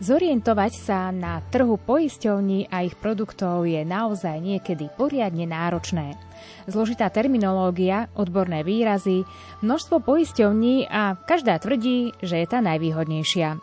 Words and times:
Zorientovať 0.00 0.72
sa 0.80 1.12
na 1.12 1.44
trhu 1.52 1.76
poisťovní 1.76 2.72
a 2.72 2.88
ich 2.88 2.96
produktov 2.96 3.68
je 3.68 3.84
naozaj 3.84 4.40
niekedy 4.40 4.88
poriadne 4.96 5.44
náročné. 5.44 6.16
Zložitá 6.64 7.12
terminológia, 7.12 8.08
odborné 8.16 8.64
výrazy, 8.64 9.28
množstvo 9.60 10.00
poisťovní 10.00 10.88
a 10.88 11.20
každá 11.20 11.60
tvrdí, 11.60 12.16
že 12.24 12.40
je 12.40 12.46
tá 12.48 12.64
najvýhodnejšia. 12.64 13.60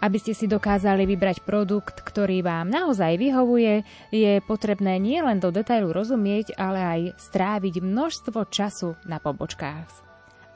Aby 0.00 0.16
ste 0.16 0.32
si 0.32 0.48
dokázali 0.48 1.04
vybrať 1.04 1.44
produkt, 1.44 2.00
ktorý 2.00 2.40
vám 2.40 2.72
naozaj 2.72 3.20
vyhovuje, 3.20 3.84
je 4.08 4.40
potrebné 4.48 4.96
nielen 4.96 5.44
do 5.44 5.52
detailu 5.52 5.92
rozumieť, 5.92 6.56
ale 6.56 6.80
aj 6.80 7.00
stráviť 7.20 7.84
množstvo 7.84 8.48
času 8.48 8.96
na 9.04 9.20
pobočkách. 9.20 9.88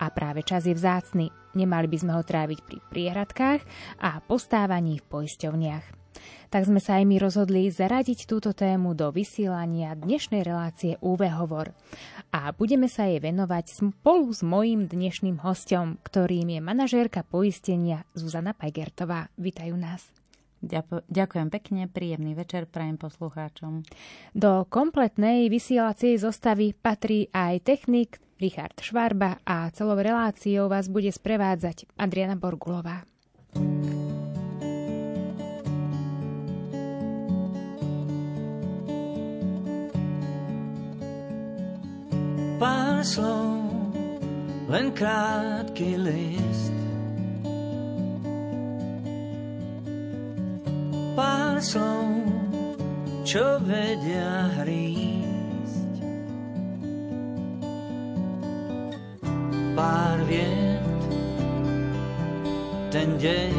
A 0.01 0.09
práve 0.09 0.41
čas 0.49 0.65
je 0.65 0.73
vzácny. 0.73 1.40
Nemali 1.55 1.87
by 1.91 1.99
sme 1.99 2.13
ho 2.15 2.23
tráviť 2.23 2.59
pri 2.63 2.79
priehradkách 2.95 3.61
a 3.99 4.23
postávaní 4.23 5.03
v 5.03 5.09
poisťovniach. 5.11 5.87
Tak 6.51 6.67
sme 6.67 6.83
sa 6.83 6.99
aj 6.99 7.07
my 7.07 7.17
rozhodli 7.23 7.71
zaradiť 7.71 8.27
túto 8.27 8.51
tému 8.51 8.99
do 8.99 9.15
vysielania 9.15 9.95
dnešnej 9.95 10.43
relácie 10.43 10.99
UV 10.99 11.31
Hovor. 11.31 11.71
A 12.35 12.51
budeme 12.51 12.91
sa 12.91 13.07
jej 13.07 13.23
venovať 13.23 13.71
spolu 13.71 14.27
s 14.35 14.43
mojím 14.43 14.91
dnešným 14.91 15.39
hostom, 15.47 16.03
ktorým 16.03 16.51
je 16.51 16.61
manažérka 16.61 17.23
poistenia 17.23 18.03
Zuzana 18.19 18.51
Pajgertová. 18.51 19.31
Vítajú 19.39 19.79
nás. 19.79 20.03
Ďakujem 21.09 21.49
pekne, 21.49 21.89
príjemný 21.89 22.37
večer 22.37 22.69
prajem 22.69 23.01
poslucháčom. 23.01 23.81
Do 24.37 24.69
kompletnej 24.69 25.49
vysielacej 25.49 26.21
zostavy 26.21 26.77
patrí 26.77 27.33
aj 27.33 27.65
technik, 27.65 28.21
Richard 28.41 28.81
Švarba 28.81 29.37
a 29.45 29.69
celou 29.71 30.01
reláciou 30.01 30.73
vás 30.73 30.89
bude 30.89 31.13
sprevádzať 31.13 31.85
Adriana 32.01 32.41
Borgulová. 32.41 33.05
Pár 42.57 43.05
slov, 43.05 43.61
len 44.73 44.89
krátky 44.97 46.01
list. 46.01 46.77
Pár 51.13 51.61
slov, 51.61 52.25
čo 53.25 53.61
vedia 53.61 54.49
hríť 54.65 55.20
pár 59.81 60.21
viet, 60.29 60.85
ten 62.93 63.17
dej. 63.17 63.57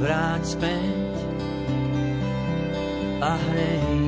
Vráť 0.00 0.42
späť 0.56 1.12
a 3.20 3.36
hrej. 3.36 4.01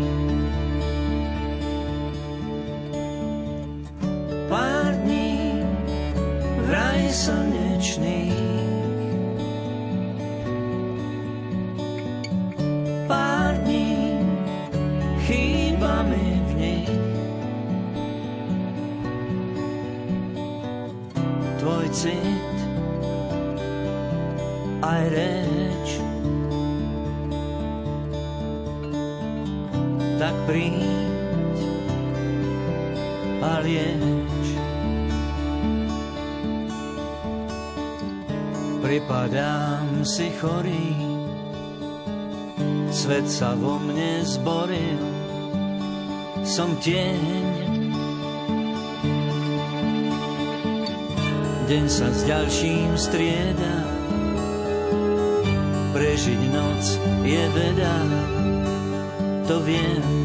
Pripadám 39.24 40.04
si 40.04 40.28
chorý, 40.36 40.92
svet 42.92 43.24
sa 43.24 43.56
vo 43.56 43.80
mne 43.80 44.20
zboril, 44.20 45.00
som 46.44 46.76
tieň 46.76 47.24
deň 51.72 51.84
sa 51.88 52.12
s 52.12 52.20
ďalším 52.28 53.00
strieda. 53.00 53.74
Prežiť 55.96 56.40
noc 56.52 56.84
je 57.24 57.44
veda, 57.56 57.96
to 59.48 59.56
viem. 59.64 60.23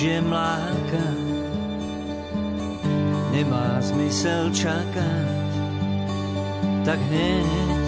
Je 0.00 0.20
mláka, 0.20 1.06
nemá 3.36 3.76
zmysel 3.84 4.48
čakať, 4.48 5.52
tak 6.88 6.96
hneď 7.12 7.80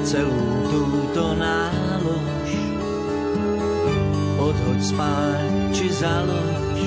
celú 0.00 0.42
túto 0.72 1.36
nálož 1.36 2.50
odhoď 4.40 4.80
spáť 4.80 5.50
či 5.76 5.86
založ 5.92 6.80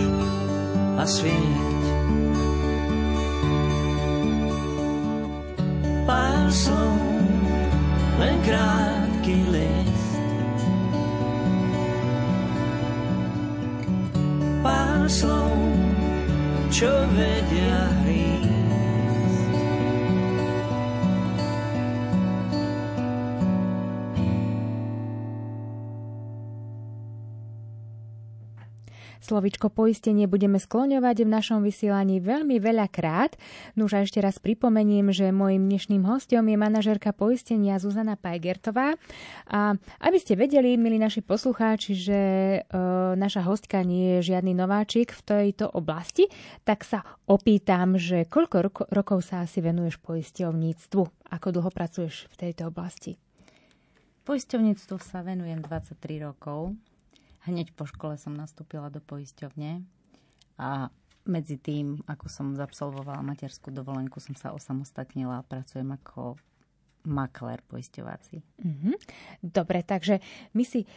a 0.97 1.03
svieť. 1.05 1.77
Pár 6.09 6.49
slov, 6.49 6.97
len 8.17 8.35
krátky 8.41 9.37
list, 9.53 9.88
slov, 15.09 15.57
čo 16.69 16.89
vedia 17.17 17.89
hrísť. 18.05 18.28
Slovičko 29.29 29.69
poistenie 29.69 30.25
budeme 30.25 30.57
skloňovať 30.57 31.21
v 31.21 31.29
našom 31.29 31.61
vysielaní 31.61 32.17
veľmi 32.17 32.57
veľa 32.57 32.89
krát. 32.89 33.37
Nuž 33.77 33.93
a 33.93 34.01
ešte 34.01 34.17
raz 34.17 34.41
pripomeniem, 34.41 35.13
že 35.13 35.29
môjim 35.29 35.69
dnešným 35.69 36.01
hostom 36.01 36.49
je 36.49 36.57
manažerka 36.57 37.13
poistenia 37.13 37.77
Zuzana 37.77 38.17
Pajgertová. 38.17 38.97
A 39.45 39.77
aby 40.01 40.17
ste 40.17 40.33
vedeli, 40.33 40.81
milí 40.81 40.97
naši 40.97 41.21
poslucháči, 41.21 41.93
že 41.93 42.21
e, 42.57 42.59
naša 43.13 43.45
hostka 43.45 43.85
nie 43.85 44.17
je 44.17 44.33
žiadny 44.33 44.57
nováčik 44.57 45.13
v 45.13 45.21
tejto 45.21 45.69
oblasti, 45.77 46.25
tak 46.65 46.81
sa 46.81 47.05
opýtam, 47.29 48.01
že 48.01 48.25
koľko 48.25 48.57
roko, 48.65 48.83
rokov 48.89 49.29
sa 49.29 49.45
asi 49.45 49.61
venuješ 49.61 50.01
poisťovníctvu? 50.01 51.29
Ako 51.37 51.53
dlho 51.53 51.69
pracuješ 51.69 52.25
v 52.33 52.49
tejto 52.49 52.73
oblasti? 52.73 53.21
Poisťovníctvu 54.25 54.97
sa 54.97 55.21
venujem 55.21 55.61
23 55.61 56.17
rokov. 56.25 56.73
Hneď 57.49 57.73
po 57.73 57.89
škole 57.89 58.13
som 58.21 58.37
nastúpila 58.37 58.93
do 58.93 59.01
poisťovne 59.01 59.81
a 60.61 60.93
medzi 61.25 61.57
tým, 61.57 62.05
ako 62.05 62.29
som 62.29 62.47
zabsolvovala 62.53 63.25
materskú 63.25 63.73
dovolenku, 63.73 64.21
som 64.21 64.37
sa 64.37 64.53
osamostatnila 64.53 65.41
a 65.41 65.47
pracujem 65.49 65.89
ako 65.97 66.37
makler 67.09 67.65
poisťovací. 67.65 68.39
Mm-hmm. 68.39 68.95
Dobre, 69.41 69.81
takže 69.81 70.21
my 70.53 70.63
si 70.63 70.85
e, 70.85 70.87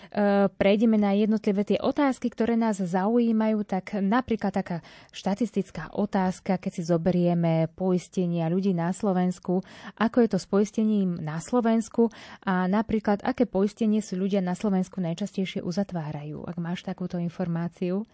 prejdeme 0.53 1.01
na 1.01 1.17
jednotlivé 1.17 1.65
tie 1.65 1.81
otázky, 1.81 2.29
ktoré 2.29 2.55
nás 2.55 2.77
zaujímajú. 2.79 3.65
Tak 3.65 3.99
napríklad 4.05 4.53
taká 4.53 4.85
štatistická 5.11 5.97
otázka, 5.97 6.61
keď 6.61 6.73
si 6.77 6.83
zoberieme 6.85 7.73
poistenia 7.73 8.53
ľudí 8.53 8.77
na 8.77 8.93
Slovensku, 8.93 9.65
ako 9.97 10.17
je 10.21 10.29
to 10.29 10.39
s 10.39 10.47
poistením 10.47 11.17
na 11.17 11.41
Slovensku 11.41 12.13
a 12.45 12.69
napríklad, 12.69 13.25
aké 13.25 13.49
poistenie 13.49 14.05
si 14.05 14.15
ľudia 14.15 14.45
na 14.45 14.53
Slovensku 14.53 15.01
najčastejšie 15.01 15.65
uzatvárajú, 15.65 16.45
ak 16.45 16.57
máš 16.61 16.85
takúto 16.85 17.17
informáciu? 17.17 18.05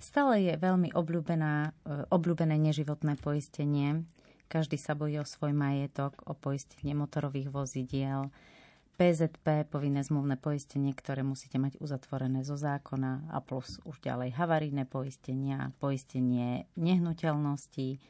Stále 0.00 0.48
je 0.48 0.54
veľmi 0.56 0.96
obľúbená, 0.96 1.76
e, 1.84 2.08
obľúbené 2.08 2.56
neživotné 2.56 3.20
poistenie. 3.20 4.08
Každý 4.50 4.74
sa 4.74 4.98
bojí 4.98 5.14
o 5.22 5.26
svoj 5.26 5.54
majetok, 5.54 6.26
o 6.26 6.34
poistenie 6.34 6.90
motorových 6.98 7.54
vozidiel, 7.54 8.34
PZP, 8.98 9.70
povinné 9.70 10.02
zmluvné 10.02 10.36
poistenie, 10.36 10.90
ktoré 10.92 11.22
musíte 11.22 11.56
mať 11.56 11.78
uzatvorené 11.78 12.42
zo 12.42 12.58
zákona 12.58 13.30
a 13.30 13.38
plus 13.40 13.78
už 13.86 14.02
ďalej 14.02 14.34
havarijné 14.34 14.84
poistenia, 14.90 15.72
poistenie 15.78 16.66
nehnuteľností, 16.74 18.02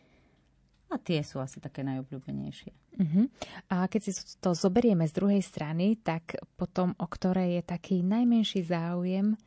a 0.90 0.98
tie 0.98 1.22
sú 1.22 1.38
asi 1.38 1.62
také 1.62 1.86
najobľúbenejšie. 1.86 2.72
Uh-huh. 2.98 3.30
A 3.70 3.86
keď 3.86 4.10
si 4.10 4.12
to 4.42 4.58
zoberieme 4.58 5.06
z 5.06 5.14
druhej 5.14 5.38
strany, 5.38 5.94
tak 6.02 6.34
potom 6.58 6.98
o 6.98 7.06
ktoré 7.06 7.54
je 7.54 7.62
taký 7.62 8.02
najmenší 8.02 8.66
záujem 8.66 9.38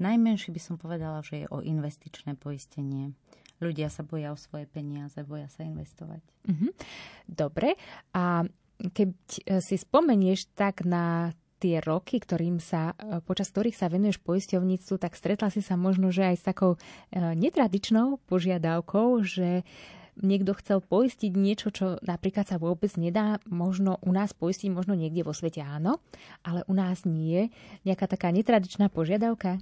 Najmenší 0.00 0.48
by 0.56 0.60
som 0.64 0.80
povedala, 0.80 1.20
že 1.20 1.44
je 1.44 1.46
o 1.52 1.60
investičné 1.60 2.32
poistenie. 2.32 3.12
Ľudia 3.60 3.92
sa 3.92 4.00
boja 4.00 4.32
o 4.32 4.40
svoje 4.40 4.64
peniaze, 4.64 5.20
boja 5.22 5.46
sa 5.52 5.62
investovať. 5.68 6.24
Mm-hmm. 6.48 6.70
Dobre. 7.28 7.76
A 8.16 8.48
keď 8.80 9.12
e, 9.12 9.40
si 9.60 9.76
spomenieš 9.76 10.48
tak 10.56 10.88
na 10.88 11.36
tie 11.60 11.84
roky, 11.84 12.16
ktorým 12.16 12.56
sa, 12.56 12.96
e, 12.96 13.20
počas 13.20 13.52
ktorých 13.52 13.76
sa 13.76 13.92
venuješ 13.92 14.16
poisťovníctvu, 14.24 14.96
tak 14.96 15.12
stretla 15.12 15.52
si 15.52 15.60
sa 15.60 15.76
možno, 15.76 16.08
že 16.08 16.32
aj 16.32 16.36
s 16.40 16.44
takou 16.48 16.70
e, 16.74 16.78
netradičnou 17.20 18.16
požiadavkou, 18.24 19.20
že 19.20 19.68
niekto 20.16 20.56
chcel 20.56 20.80
poistiť 20.80 21.32
niečo, 21.36 21.68
čo 21.68 22.00
napríklad 22.00 22.48
sa 22.48 22.56
vôbec 22.56 22.96
nedá 22.96 23.44
možno 23.44 24.00
u 24.00 24.10
nás 24.12 24.32
poistiť, 24.32 24.72
možno 24.72 24.96
niekde 24.96 25.20
vo 25.20 25.36
svete 25.36 25.60
áno, 25.60 26.00
ale 26.40 26.64
u 26.64 26.72
nás 26.72 27.04
nie. 27.04 27.52
Nejaká 27.84 28.08
taká 28.08 28.32
netradičná 28.32 28.88
požiadavka? 28.88 29.60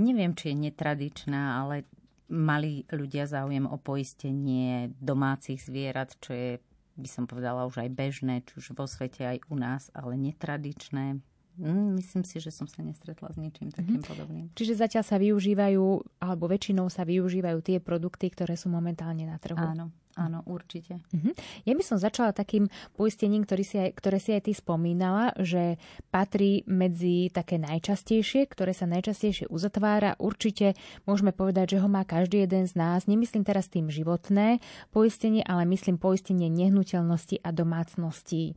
neviem, 0.00 0.32
či 0.32 0.52
je 0.52 0.70
netradičná, 0.70 1.60
ale 1.60 1.84
mali 2.30 2.86
ľudia 2.88 3.26
záujem 3.26 3.66
o 3.66 3.76
poistenie 3.76 4.94
domácich 5.02 5.60
zvierat, 5.60 6.14
čo 6.22 6.32
je, 6.32 6.50
by 6.96 7.08
som 7.10 7.26
povedala, 7.26 7.66
už 7.66 7.82
aj 7.82 7.90
bežné, 7.90 8.46
či 8.46 8.62
už 8.62 8.72
vo 8.78 8.86
svete, 8.86 9.26
aj 9.26 9.38
u 9.50 9.58
nás, 9.58 9.90
ale 9.92 10.14
netradičné. 10.14 11.18
Mm, 11.60 12.00
myslím 12.00 12.24
si, 12.24 12.40
že 12.40 12.54
som 12.54 12.64
sa 12.64 12.80
nestretla 12.80 13.28
s 13.28 13.36
ničím 13.36 13.68
takým 13.68 14.00
mm-hmm. 14.00 14.08
podobným. 14.08 14.46
Čiže 14.56 14.80
zatiaľ 14.80 15.04
sa 15.04 15.20
využívajú, 15.20 15.84
alebo 16.22 16.48
väčšinou 16.48 16.88
sa 16.88 17.04
využívajú 17.04 17.58
tie 17.60 17.78
produkty, 17.82 18.32
ktoré 18.32 18.56
sú 18.56 18.72
momentálne 18.72 19.28
na 19.28 19.36
trhu. 19.36 19.60
Áno, 19.60 19.92
Áno, 20.20 20.44
určite. 20.44 21.00
Uh-huh. 21.16 21.32
Ja 21.64 21.72
by 21.72 21.80
som 21.80 21.96
začala 21.96 22.36
takým 22.36 22.68
poistením, 22.92 23.48
ktorý 23.48 23.64
si 23.64 23.80
aj, 23.80 23.96
ktoré 23.96 24.20
si 24.20 24.36
aj 24.36 24.44
ty 24.44 24.52
spomínala, 24.52 25.32
že 25.40 25.80
patrí 26.12 26.60
medzi 26.68 27.32
také 27.32 27.56
najčastejšie, 27.56 28.44
ktoré 28.52 28.76
sa 28.76 28.84
najčastejšie 28.84 29.48
uzatvára. 29.48 30.20
Určite 30.20 30.76
môžeme 31.08 31.32
povedať, 31.32 31.72
že 31.76 31.80
ho 31.80 31.88
má 31.88 32.04
každý 32.04 32.44
jeden 32.44 32.68
z 32.68 32.76
nás. 32.76 33.08
Nemyslím 33.08 33.48
teraz 33.48 33.72
tým 33.72 33.88
životné 33.88 34.60
poistenie, 34.92 35.40
ale 35.40 35.64
myslím 35.72 35.96
poistenie 35.96 36.52
nehnuteľnosti 36.52 37.40
a 37.40 37.48
domácností. 37.48 38.52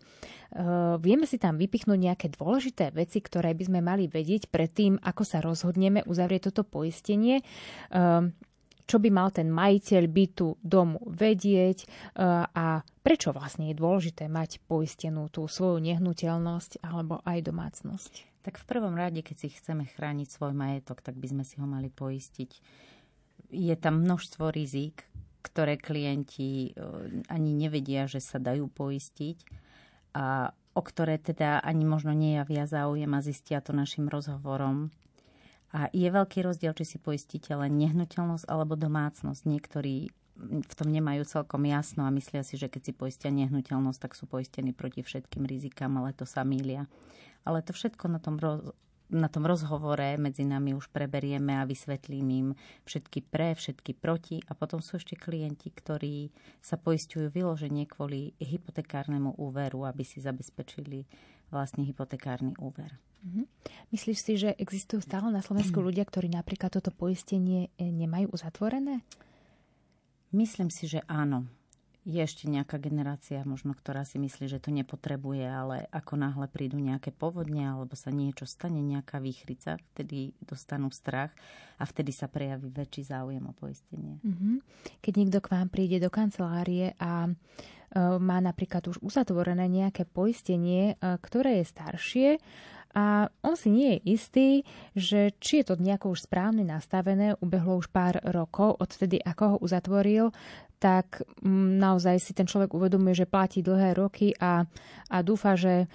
Uh, 0.53 0.99
vieme 0.99 1.23
si 1.23 1.39
tam 1.39 1.55
vypichnúť 1.55 1.97
nejaké 1.97 2.27
dôležité 2.35 2.91
veci, 2.91 3.23
ktoré 3.23 3.55
by 3.55 3.63
sme 3.71 3.79
mali 3.79 4.11
vedieť 4.11 4.51
predtým, 4.51 4.99
ako 4.99 5.23
sa 5.23 5.39
rozhodneme 5.39 6.03
uzavrieť 6.03 6.51
toto 6.51 6.67
poistenie. 6.67 7.39
Uh, 7.87 8.29
čo 8.83 8.99
by 8.99 9.09
mal 9.09 9.29
ten 9.31 9.47
majiteľ 9.47 10.03
bytu 10.11 10.47
domu 10.59 10.99
vedieť 11.07 11.77
e, 11.83 11.87
a 12.43 12.83
prečo 12.83 13.31
vlastne 13.31 13.71
je 13.71 13.79
dôležité 13.79 14.27
mať 14.27 14.59
poistenú 14.67 15.31
tú 15.31 15.47
svoju 15.47 15.79
nehnuteľnosť 15.79 16.83
alebo 16.83 17.23
aj 17.23 17.39
domácnosť. 17.47 18.13
Tak 18.43 18.59
v 18.59 18.67
prvom 18.67 18.95
rade, 18.99 19.23
keď 19.23 19.35
si 19.39 19.47
chceme 19.55 19.87
chrániť 19.87 20.27
svoj 20.27 20.51
majetok, 20.51 20.99
tak 20.99 21.15
by 21.15 21.27
sme 21.31 21.43
si 21.47 21.55
ho 21.63 21.67
mali 21.67 21.87
poistiť. 21.87 22.51
Je 23.55 23.75
tam 23.79 24.03
množstvo 24.03 24.51
rizik, 24.51 25.07
ktoré 25.43 25.79
klienti 25.79 26.71
e, 26.71 26.81
ani 27.31 27.51
nevedia, 27.55 28.07
že 28.07 28.19
sa 28.19 28.39
dajú 28.39 28.67
poistiť 28.67 29.37
a 30.13 30.51
o 30.73 30.81
ktoré 30.81 31.21
teda 31.21 31.61
ani 31.61 31.85
možno 31.85 32.11
nejavia 32.17 32.65
záujem 32.65 33.09
a 33.13 33.21
zistia 33.21 33.61
to 33.61 33.71
našim 33.71 34.09
rozhovorom 34.09 34.89
a 35.73 35.89
je 35.89 36.05
veľký 36.05 36.45
rozdiel, 36.45 36.77
či 36.77 36.85
si 36.85 36.97
poistíte 37.01 37.49
len 37.57 37.81
nehnuteľnosť 37.81 38.45
alebo 38.45 38.77
domácnosť. 38.77 39.41
Niektorí 39.49 40.13
v 40.37 40.73
tom 40.77 40.89
nemajú 40.93 41.25
celkom 41.25 41.65
jasno 41.65 42.05
a 42.05 42.13
myslia 42.13 42.45
si, 42.45 42.61
že 42.61 42.69
keď 42.69 42.81
si 42.89 42.93
poistia 42.93 43.33
nehnuteľnosť, 43.33 43.99
tak 44.01 44.13
sú 44.13 44.29
poistení 44.29 44.69
proti 44.69 45.01
všetkým 45.01 45.49
rizikám, 45.49 45.97
ale 45.97 46.13
to 46.13 46.29
sa 46.29 46.45
mília. 46.45 46.85
Ale 47.41 47.65
to 47.65 47.73
všetko 47.73 48.05
na 48.05 48.21
tom, 48.21 48.37
roz, 48.37 48.69
na 49.09 49.29
tom 49.29 49.49
rozhovore 49.49 50.17
medzi 50.21 50.45
nami 50.45 50.77
už 50.77 50.93
preberieme 50.93 51.57
a 51.57 51.65
vysvetlím 51.65 52.27
im 52.29 52.47
všetky 52.85 53.25
pre, 53.25 53.57
všetky 53.57 53.97
proti 53.97 54.45
a 54.45 54.53
potom 54.53 54.77
sú 54.77 55.01
ešte 55.01 55.17
klienti, 55.17 55.73
ktorí 55.73 56.29
sa 56.61 56.77
poistujú 56.77 57.33
vyloženie 57.33 57.89
kvôli 57.89 58.37
hypotekárnemu 58.37 59.37
úveru, 59.41 59.89
aby 59.89 60.05
si 60.05 60.21
zabezpečili 60.21 61.05
vlastne 61.49 61.85
hypotekárny 61.85 62.57
úver. 62.57 62.93
Mm-hmm. 63.23 63.45
Myslíš 63.95 64.19
si, 64.19 64.33
že 64.35 64.49
existujú 64.59 64.99
stále 64.99 65.31
na 65.31 65.39
Slovensku 65.39 65.79
ľudia, 65.87 66.03
ktorí 66.03 66.27
napríklad 66.27 66.75
toto 66.75 66.91
poistenie 66.91 67.71
e, 67.79 67.87
nemajú 67.87 68.35
uzatvorené? 68.35 69.01
Myslím 70.35 70.67
si, 70.67 70.89
že 70.89 71.01
áno. 71.07 71.47
Je 72.03 72.19
ešte 72.19 72.51
nejaká 72.51 72.83
generácia, 72.83 73.47
možno, 73.47 73.71
ktorá 73.71 74.03
si 74.03 74.19
myslí, 74.19 74.51
že 74.51 74.59
to 74.59 74.75
nepotrebuje, 74.75 75.47
ale 75.47 75.87
ako 75.87 76.19
náhle 76.19 76.51
prídu 76.51 76.75
nejaké 76.75 77.15
povodne 77.15 77.63
alebo 77.63 77.95
sa 77.95 78.11
niečo 78.11 78.43
stane, 78.43 78.83
nejaká 78.83 79.23
výchrica, 79.23 79.79
vtedy 79.95 80.35
dostanú 80.43 80.91
strach 80.91 81.31
a 81.79 81.87
vtedy 81.87 82.11
sa 82.11 82.27
prejaví 82.27 82.75
väčší 82.75 83.07
záujem 83.07 83.47
o 83.47 83.55
poistenie. 83.55 84.19
Mm-hmm. 84.19 84.55
Keď 84.99 85.13
niekto 85.15 85.39
k 85.39 85.51
vám 85.55 85.71
príde 85.71 86.03
do 86.03 86.11
kancelárie 86.11 86.91
a 86.99 87.31
E, 87.93 88.17
má 88.17 88.41
napríklad 88.41 88.89
už 88.89 88.97
uzatvorené 89.05 89.69
nejaké 89.69 90.09
poistenie, 90.09 90.97
e, 90.97 91.05
ktoré 91.21 91.61
je 91.61 91.65
staršie 91.69 92.29
a 92.93 93.27
on 93.41 93.57
si 93.57 93.73
nie 93.73 93.97
je 93.97 93.99
istý, 94.05 94.49
že 94.93 95.33
či 95.41 95.61
je 95.61 95.73
to 95.73 95.75
nejako 95.81 96.13
už 96.13 96.29
správne 96.29 96.61
nastavené, 96.61 97.33
ubehlo 97.41 97.81
už 97.81 97.89
pár 97.89 98.21
rokov 98.21 98.77
odtedy, 98.77 99.17
ako 99.17 99.57
ho 99.57 99.57
uzatvoril, 99.65 100.29
tak 100.77 101.25
mm, 101.41 101.81
naozaj 101.81 102.21
si 102.21 102.37
ten 102.37 102.45
človek 102.45 102.75
uvedomuje, 102.75 103.25
že 103.25 103.29
platí 103.29 103.65
dlhé 103.65 103.97
roky 103.97 104.35
a, 104.37 104.69
a 105.09 105.17
dúfa, 105.23 105.55
že, 105.55 105.87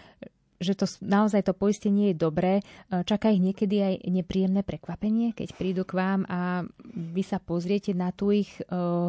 že 0.59 0.73
to 0.75 0.91
naozaj 1.05 1.47
to 1.47 1.55
poistenie 1.55 2.11
je 2.11 2.17
dobré. 2.17 2.55
E, 2.59 2.63
čaká 3.05 3.29
ich 3.29 3.45
niekedy 3.45 3.79
aj 3.79 3.95
nepríjemné 4.09 4.65
prekvapenie, 4.65 5.37
keď 5.37 5.55
prídu 5.55 5.83
k 5.85 5.93
vám 5.93 6.25
a 6.27 6.65
vy 6.89 7.23
sa 7.23 7.39
pozriete 7.39 7.95
na 7.95 8.11
tú 8.11 8.33
ich 8.33 8.51
e, 8.59 8.65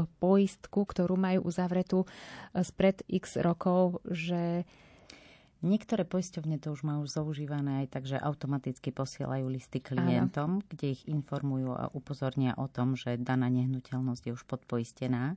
poistku, 0.05 0.85
ktorú 0.85 1.15
majú 1.15 1.47
uzavretú 1.47 2.05
e, 2.05 2.07
spred 2.61 3.01
x 3.07 3.39
rokov, 3.39 4.03
že 4.03 4.67
Niektoré 5.59 6.07
poisťovne 6.07 6.55
to 6.63 6.71
už 6.71 6.87
majú 6.87 7.03
zaužívané 7.03 7.83
aj 7.83 7.87
tak, 7.91 8.03
že 8.07 8.15
automaticky 8.15 8.95
posielajú 8.95 9.51
listy 9.51 9.83
klientom, 9.83 10.63
Áno. 10.63 10.65
kde 10.71 10.95
ich 10.95 11.03
informujú 11.11 11.75
a 11.75 11.91
upozornia 11.91 12.55
o 12.55 12.71
tom, 12.71 12.95
že 12.95 13.19
daná 13.19 13.51
nehnuteľnosť 13.51 14.23
je 14.23 14.35
už 14.39 14.47
podpoistená 14.47 15.35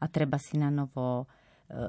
a 0.00 0.04
treba 0.12 0.36
si 0.36 0.60
na 0.60 0.68
novo 0.68 1.24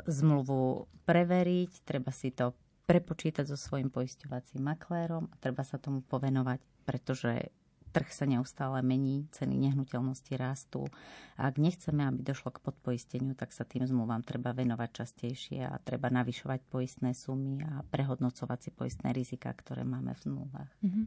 zmluvu 0.08 0.88
preveriť, 1.04 1.84
treba 1.84 2.10
si 2.16 2.32
to 2.32 2.56
prepočítať 2.86 3.50
so 3.50 3.58
svojím 3.58 3.90
poisťovacím 3.90 4.62
maklérom 4.62 5.28
a 5.28 5.36
treba 5.42 5.66
sa 5.66 5.82
tomu 5.82 6.06
povenovať, 6.06 6.62
pretože 6.86 7.50
trh 7.96 8.12
sa 8.12 8.28
neustále 8.28 8.84
mení, 8.84 9.32
ceny 9.32 9.56
nehnuteľnosti 9.56 10.36
rastú. 10.36 10.92
A 11.40 11.48
ak 11.48 11.56
nechceme, 11.56 12.04
aby 12.12 12.28
došlo 12.28 12.52
k 12.52 12.60
podpoisteniu, 12.60 13.40
tak 13.40 13.56
sa 13.56 13.64
tým 13.64 13.88
zmluvám 13.88 14.20
treba 14.28 14.52
venovať 14.52 14.90
častejšie 14.92 15.64
a 15.64 15.80
treba 15.80 16.12
navyšovať 16.12 16.60
poistné 16.68 17.16
sumy 17.16 17.64
a 17.64 17.88
prehodnocovať 17.88 18.60
si 18.68 18.70
poistné 18.76 19.16
rizika, 19.16 19.56
ktoré 19.56 19.88
máme 19.88 20.12
v 20.12 20.24
zmluvách. 20.28 20.72
Mm-hmm. 20.84 21.06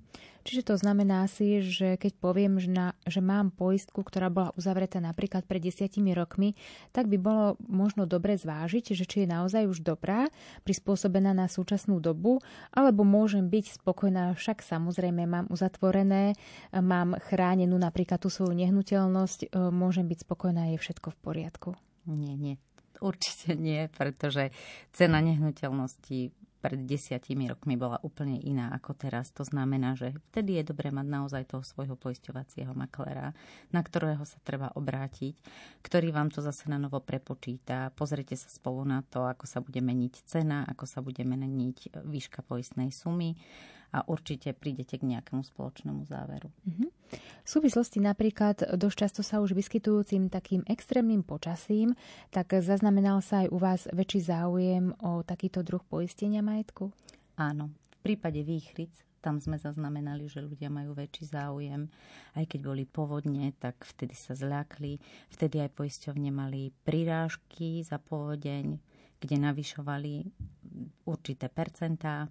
Čiže 0.49 0.63
to 0.65 0.75
znamená 0.81 1.29
si, 1.29 1.61
že 1.61 2.01
keď 2.01 2.13
poviem, 2.17 2.57
že, 2.57 2.73
na, 2.73 2.97
že 3.05 3.21
mám 3.21 3.53
poistku, 3.53 4.01
ktorá 4.01 4.33
bola 4.33 4.57
uzavretá 4.57 4.97
napríklad 4.97 5.45
pred 5.45 5.61
desiatimi 5.61 6.17
rokmi, 6.17 6.57
tak 6.97 7.13
by 7.13 7.21
bolo 7.21 7.61
možno 7.69 8.09
dobre 8.09 8.41
zvážiť, 8.41 8.97
že 8.97 9.05
či 9.05 9.17
je 9.25 9.29
naozaj 9.29 9.69
už 9.69 9.85
dobrá, 9.85 10.33
prispôsobená 10.65 11.37
na 11.37 11.53
súčasnú 11.53 12.01
dobu, 12.01 12.41
alebo 12.73 13.05
môžem 13.05 13.45
byť 13.45 13.81
spokojná, 13.81 14.33
však 14.33 14.65
samozrejme 14.65 15.29
mám 15.29 15.47
uzatvorené 15.53 16.33
mám 16.81 17.19
chránenú 17.31 17.77
napríklad 17.77 18.23
tú 18.23 18.31
svoju 18.33 18.55
nehnuteľnosť, 18.57 19.49
e, 19.53 19.73
môžem 19.73 20.07
byť 20.07 20.19
spokojná, 20.25 20.75
je 20.75 20.79
všetko 20.81 21.15
v 21.15 21.19
poriadku. 21.21 21.71
Nie, 22.09 22.35
nie. 22.35 22.57
Určite 22.99 23.55
nie, 23.55 23.87
pretože 23.95 24.51
cena 24.91 25.23
nehnuteľnosti 25.23 26.35
pred 26.59 26.83
desiatimi 26.83 27.47
rokmi 27.47 27.79
bola 27.79 28.03
úplne 28.03 28.35
iná 28.43 28.75
ako 28.75 28.99
teraz. 28.99 29.31
To 29.39 29.47
znamená, 29.47 29.95
že 29.95 30.19
vtedy 30.31 30.59
je 30.59 30.75
dobré 30.75 30.91
mať 30.91 31.07
naozaj 31.07 31.43
toho 31.47 31.63
svojho 31.63 31.95
poisťovacieho 31.95 32.75
maklera, 32.75 33.31
na 33.71 33.81
ktorého 33.81 34.27
sa 34.27 34.43
treba 34.43 34.75
obrátiť, 34.75 35.39
ktorý 35.87 36.11
vám 36.11 36.35
to 36.35 36.43
zase 36.43 36.67
na 36.67 36.77
novo 36.83 36.99
prepočíta. 36.99 37.95
Pozrite 37.95 38.35
sa 38.35 38.51
spolu 38.51 38.83
na 38.83 39.07
to, 39.07 39.23
ako 39.25 39.47
sa 39.47 39.63
bude 39.63 39.79
meniť 39.79 40.15
cena, 40.27 40.67
ako 40.67 40.85
sa 40.85 40.99
bude 40.99 41.23
meniť 41.23 42.03
výška 42.03 42.43
poistnej 42.43 42.91
sumy 42.91 43.39
a 43.93 44.05
určite 44.05 44.53
prídete 44.53 45.01
k 45.01 45.09
nejakému 45.09 45.41
spoločnému 45.45 46.05
záveru. 46.05 46.53
Mm-hmm. 46.69 46.89
V 47.45 47.49
súvislosti 47.49 48.05
napríklad 48.05 48.77
dosť 48.77 48.97
často 48.97 49.21
sa 49.25 49.41
už 49.41 49.57
vyskytujúcim 49.57 50.29
takým 50.29 50.61
extrémnym 50.69 51.25
počasím, 51.25 51.97
tak 52.29 52.53
zaznamenal 52.61 53.25
sa 53.25 53.45
aj 53.45 53.49
u 53.49 53.59
vás 53.59 53.81
väčší 53.89 54.21
záujem 54.29 54.93
o 55.01 55.25
takýto 55.25 55.65
druh 55.65 55.81
poistenia 55.81 56.45
majetku? 56.45 56.93
Áno. 57.41 57.73
V 57.99 58.15
prípade 58.15 58.45
výchric 58.45 58.93
tam 59.19 59.43
sme 59.43 59.59
zaznamenali, 59.59 60.31
že 60.31 60.45
ľudia 60.45 60.71
majú 60.71 60.95
väčší 60.95 61.35
záujem. 61.35 61.91
Aj 62.39 62.45
keď 62.47 62.61
boli 62.63 62.85
povodne, 62.87 63.51
tak 63.59 63.83
vtedy 63.83 64.15
sa 64.15 64.39
zľakli. 64.39 65.03
Vtedy 65.35 65.59
aj 65.59 65.75
poisťovne 65.75 66.31
mali 66.31 66.71
prirážky 66.87 67.83
za 67.83 67.99
povodeň, 67.99 68.79
kde 69.19 69.37
navyšovali 69.43 70.13
určité 71.11 71.51
percentá 71.51 72.31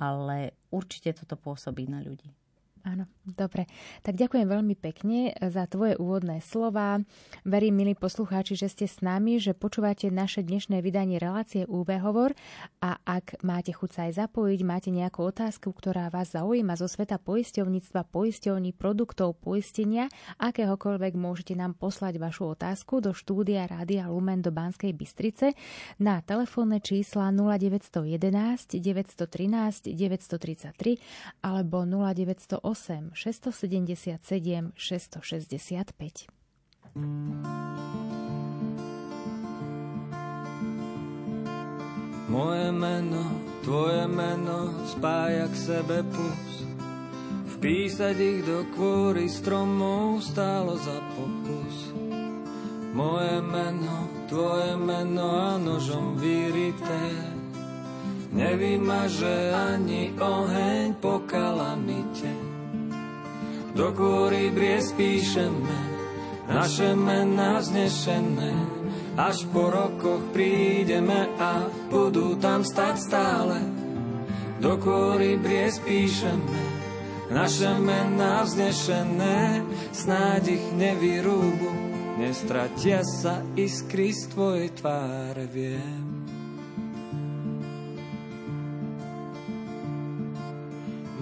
ale 0.00 0.56
určite 0.72 1.12
toto 1.12 1.36
pôsobí 1.36 1.84
na 1.84 2.00
ľudí. 2.00 2.32
Áno, 2.80 3.04
dobre. 3.28 3.68
Tak 4.00 4.16
ďakujem 4.16 4.48
veľmi 4.48 4.72
pekne 4.72 5.36
za 5.36 5.68
tvoje 5.68 6.00
úvodné 6.00 6.40
slova. 6.40 7.04
Verím, 7.44 7.76
milí 7.76 7.92
poslucháči, 7.92 8.56
že 8.56 8.72
ste 8.72 8.86
s 8.88 9.04
nami, 9.04 9.36
že 9.36 9.52
počúvate 9.52 10.08
naše 10.08 10.40
dnešné 10.40 10.80
vydanie 10.80 11.20
relácie 11.20 11.68
UV 11.68 12.00
Hovor 12.00 12.32
a 12.80 12.96
ak 13.04 13.44
máte 13.44 13.76
chuť 13.76 13.90
sa 13.92 14.00
aj 14.08 14.24
zapojiť, 14.24 14.60
máte 14.64 14.88
nejakú 14.88 15.28
otázku, 15.28 15.76
ktorá 15.76 16.08
vás 16.08 16.32
zaujíma 16.32 16.72
zo 16.80 16.88
sveta 16.88 17.20
poisťovníctva, 17.20 18.08
poisťovní, 18.08 18.72
produktov, 18.72 19.36
poistenia, 19.36 20.08
akéhokoľvek 20.40 21.20
môžete 21.20 21.52
nám 21.60 21.76
poslať 21.76 22.16
vašu 22.16 22.56
otázku 22.56 23.04
do 23.04 23.12
štúdia 23.12 23.68
Rádia 23.68 24.08
Lumen 24.08 24.40
do 24.40 24.56
Banskej 24.56 24.96
Bystrice 24.96 25.52
na 26.00 26.24
telefónne 26.24 26.80
čísla 26.80 27.28
0911 27.28 28.80
913 28.80 29.92
933 29.92 31.44
alebo 31.44 31.84
0908 31.84 32.69
8 32.69 32.69
677 32.72 34.72
665. 34.74 36.26
Moje 42.30 42.72
meno, 42.72 43.22
tvoje 43.66 44.06
meno 44.06 44.86
spája 44.86 45.50
k 45.50 45.54
sebe 45.54 46.06
plus. 46.06 46.50
Vpísať 47.58 48.16
ich 48.16 48.40
do 48.46 48.62
kvôry 48.74 49.26
stromov 49.26 50.22
stálo 50.22 50.78
za 50.78 50.98
pokus. 51.18 51.90
Moje 52.94 53.38
meno, 53.42 54.26
tvoje 54.30 54.78
meno 54.78 55.26
a 55.30 55.58
nožom 55.58 56.18
vyrité. 56.18 57.06
Nevymaže 58.30 59.50
ani 59.50 60.14
oheň 60.14 60.94
po 61.02 61.18
kalamite. 61.26 62.49
Do 63.70 63.94
kôry 63.94 64.50
bries 64.50 64.90
píšeme 64.98 65.78
naše 66.50 66.98
mená 66.98 67.62
znešené. 67.62 68.54
Až 69.14 69.46
po 69.54 69.70
rokoch 69.70 70.34
prídeme 70.34 71.30
a 71.38 71.70
budú 71.92 72.34
tam 72.42 72.66
stať 72.66 72.96
stále. 72.98 73.58
Do 74.58 74.74
kôry 74.82 75.38
bries 75.38 75.78
píšeme 75.82 76.70
naše 77.30 77.70
mená 77.78 78.42
vznešené, 78.42 79.62
snáď 79.94 80.58
ich 80.58 80.66
nevyrúbu, 80.74 81.70
nestratia 82.18 83.06
sa 83.06 83.38
iskry 83.54 84.10
z 84.10 84.34
tvojej 84.34 84.68
tváre, 84.74 85.46
viem. 85.46 86.26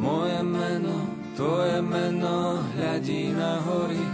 Moje 0.00 0.40
meno 0.40 1.17
Tvoje 1.38 1.78
meno 1.87 2.66
hľadí 2.75 3.30
na 3.30 3.62
hory. 3.62 4.07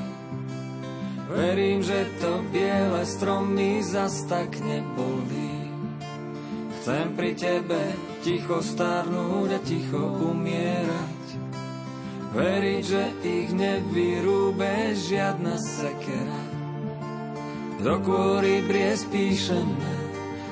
Verím, 1.32 1.80
že 1.80 2.04
to 2.20 2.44
biele 2.52 3.00
stromy 3.00 3.80
zas 3.80 4.28
tak 4.28 4.52
nebolí. 4.60 5.72
Chcem 6.76 7.16
pri 7.16 7.32
tebe 7.32 7.80
ticho 8.20 8.60
starnúť 8.60 9.56
a 9.56 9.60
ticho 9.64 10.04
umierať. 10.20 11.24
Veriť, 12.36 12.82
že 12.84 13.04
ich 13.24 13.56
nevyrúbe 13.56 14.92
žiadna 14.92 15.56
sekera. 15.56 16.44
Do 17.80 18.04
kôry 18.04 18.60
bries 18.68 19.00
píšeme 19.08 19.96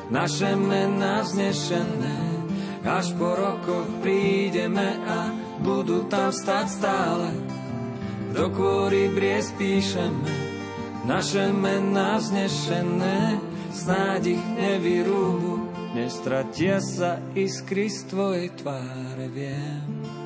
naše 0.08 0.56
mená 0.56 1.20
vznešené. 1.20 2.48
Až 2.80 3.12
po 3.20 3.36
rokoch 3.36 3.92
prídeme 4.00 4.96
a 5.04 5.41
budú 5.62 6.04
tam 6.10 6.34
stať 6.34 6.66
stále. 6.66 7.30
Do 8.34 8.50
kôry 8.50 9.08
bries 9.14 9.54
píšeme 9.54 10.52
naše 11.02 11.50
mená 11.50 12.18
vznešené, 12.18 13.42
snáď 13.74 14.38
ich 14.38 14.44
nevyrúbu, 14.54 15.66
nestratia 15.98 16.78
sa 16.78 17.18
iskry 17.34 17.90
z 17.90 18.06
tvojej 18.06 18.48
tváre, 18.54 19.26
viem. 19.30 20.21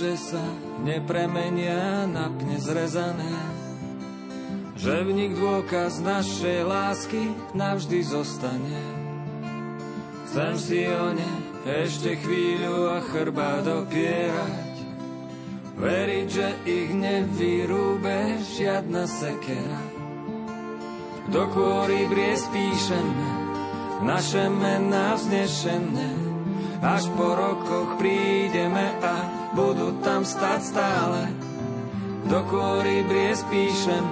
Že 0.00 0.16
sa 0.16 0.40
nepremenia 0.80 2.08
na 2.08 2.32
pne 2.32 2.56
zrezané, 2.56 3.36
že 4.72 5.04
v 5.04 5.12
nich 5.12 5.36
dôkaz 5.36 6.00
našej 6.00 6.64
lásky 6.64 7.36
navždy 7.52 8.00
zostane. 8.08 8.80
Chcem 10.24 10.56
si 10.56 10.88
o 10.88 11.12
ne 11.12 11.32
ešte 11.68 12.16
chvíľu 12.16 12.96
a 12.96 13.04
chrba 13.12 13.60
dopierať, 13.60 14.72
veriť, 15.76 16.26
že 16.32 16.48
ich 16.64 16.96
nevyrúbe 16.96 18.40
žiadna 18.56 19.04
sekera. 19.04 19.84
Do 21.28 21.44
kôry 21.52 22.08
bries 22.08 22.40
píšeme, 22.48 23.30
naše 24.00 24.48
mená 24.48 25.20
vznešené, 25.20 26.12
až 26.80 27.04
po 27.12 27.36
rokoch 27.36 28.00
prídeme 28.00 28.96
a 29.04 29.39
budú 29.54 29.98
tam 30.02 30.22
stať 30.22 30.60
stále. 30.62 31.22
Do 32.26 32.40
kôry 32.46 33.02
bries 33.08 33.42
píšem 33.50 34.04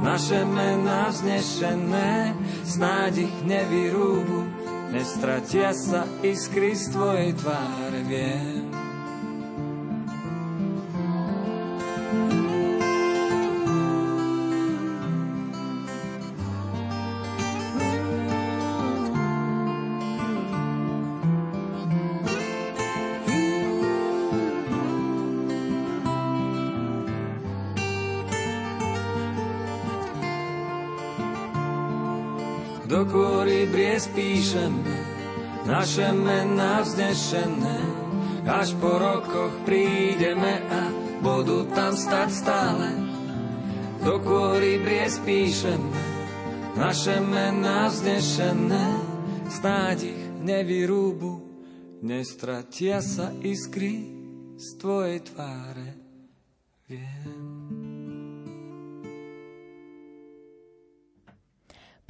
naše 0.00 0.42
mená 0.48 1.12
vznešené, 1.12 2.32
snáď 2.64 3.28
ich 3.28 3.36
nevyrúbu, 3.44 4.48
nestratia 4.90 5.76
sa 5.76 6.08
iskry 6.24 6.72
z 6.72 6.84
tvojej 6.96 7.30
tváre, 7.36 8.00
viem. 8.08 8.59
Spíšeme 34.00 34.96
naše 35.64 36.08
mená 36.12 36.82
vznešené. 36.84 37.78
Až 38.48 38.72
po 38.80 38.96
rokoch 38.96 39.52
prídeme 39.68 40.64
a 40.66 40.82
budú 41.20 41.68
tam 41.70 41.92
stať 41.92 42.28
stále. 42.32 42.88
Do 44.00 44.16
kôry 44.24 44.80
bries 44.80 45.20
píšeme 45.20 46.00
naše 46.76 47.20
mená 47.20 47.92
vznešené. 47.92 48.86
Snáď 49.50 50.14
ich 50.14 50.24
nevyrúbu, 50.40 51.42
nestratia 52.00 53.04
sa 53.04 53.34
iskry 53.44 54.08
z 54.56 54.66
tvojej 54.80 55.20
tváre. 55.26 55.88
Viem. 56.88 57.39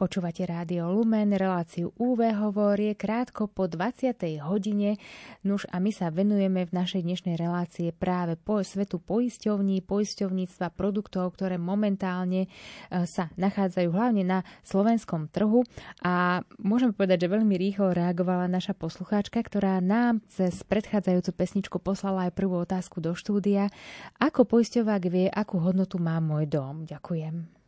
Počúvate 0.01 0.49
rádio 0.49 0.89
Lumen, 0.89 1.29
reláciu 1.37 1.93
UV 2.01 2.33
hovorie 2.33 2.97
krátko 2.97 3.53
po 3.53 3.69
20. 3.69 4.17
hodine. 4.49 4.97
Nuž 5.45 5.69
a 5.69 5.77
my 5.77 5.93
sa 5.93 6.09
venujeme 6.09 6.65
v 6.65 6.73
našej 6.73 7.05
dnešnej 7.05 7.37
relácie 7.37 7.93
práve 7.93 8.41
po 8.41 8.65
svetu 8.65 8.97
poisťovní, 8.97 9.85
poisťovníctva 9.85 10.73
produktov, 10.73 11.37
ktoré 11.37 11.61
momentálne 11.61 12.49
e, 12.49 13.05
sa 13.05 13.29
nachádzajú 13.37 13.93
hlavne 13.93 14.25
na 14.25 14.41
slovenskom 14.65 15.29
trhu. 15.29 15.69
A 16.01 16.49
môžem 16.57 16.97
povedať, 16.97 17.29
že 17.29 17.37
veľmi 17.37 17.61
rýchlo 17.61 17.93
reagovala 17.93 18.49
naša 18.49 18.73
poslucháčka, 18.73 19.37
ktorá 19.45 19.85
nám 19.85 20.25
cez 20.33 20.65
predchádzajúcu 20.65 21.29
pesničku 21.37 21.77
poslala 21.77 22.33
aj 22.33 22.41
prvú 22.41 22.57
otázku 22.65 23.05
do 23.05 23.13
štúdia. 23.13 23.69
Ako 24.17 24.49
poisťovák 24.49 25.03
vie, 25.13 25.29
akú 25.29 25.61
hodnotu 25.61 26.01
má 26.01 26.17
môj 26.25 26.49
dom? 26.49 26.89
Ďakujem 26.89 27.60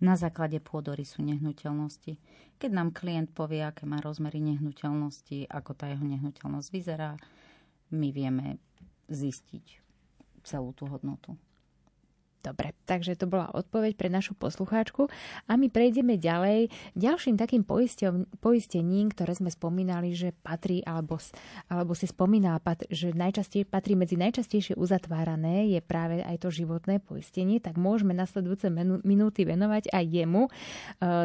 na 0.00 0.16
základe 0.16 0.56
pôdorysu 0.64 1.20
nehnuteľnosti. 1.20 2.16
Keď 2.56 2.70
nám 2.72 2.96
klient 2.96 3.32
povie, 3.36 3.60
aké 3.60 3.84
má 3.84 4.00
rozmery 4.00 4.40
nehnuteľnosti, 4.40 5.48
ako 5.48 5.70
tá 5.76 5.92
jeho 5.92 6.04
nehnuteľnosť 6.04 6.68
vyzerá, 6.72 7.20
my 7.92 8.08
vieme 8.08 8.56
zistiť 9.12 9.80
celú 10.44 10.72
tú 10.72 10.88
hodnotu. 10.88 11.36
Dobre, 12.40 12.72
takže 12.88 13.20
to 13.20 13.28
bola 13.28 13.52
odpoveď 13.52 14.00
pre 14.00 14.08
našu 14.08 14.32
poslucháčku 14.32 15.12
a 15.44 15.60
my 15.60 15.68
prejdeme 15.68 16.16
ďalej. 16.16 16.72
Ďalším 16.96 17.36
takým 17.36 17.68
poistením, 18.40 19.12
ktoré 19.12 19.36
sme 19.36 19.52
spomínali, 19.52 20.16
že 20.16 20.32
patrí, 20.40 20.80
alebo, 20.88 21.20
alebo 21.68 21.92
si 21.92 22.08
spomínala, 22.08 22.56
že 22.88 23.12
najčastie, 23.12 23.68
patrí 23.68 23.92
medzi 23.92 24.16
najčastejšie 24.16 24.72
uzatvárané, 24.80 25.68
je 25.68 25.84
práve 25.84 26.24
aj 26.24 26.40
to 26.40 26.48
životné 26.48 27.04
poistenie, 27.04 27.60
tak 27.60 27.76
môžeme 27.76 28.16
nasledujúce 28.16 28.72
minúty 29.04 29.44
venovať 29.44 29.92
aj 29.92 30.04
jemu. 30.08 30.48
E, 30.48 30.50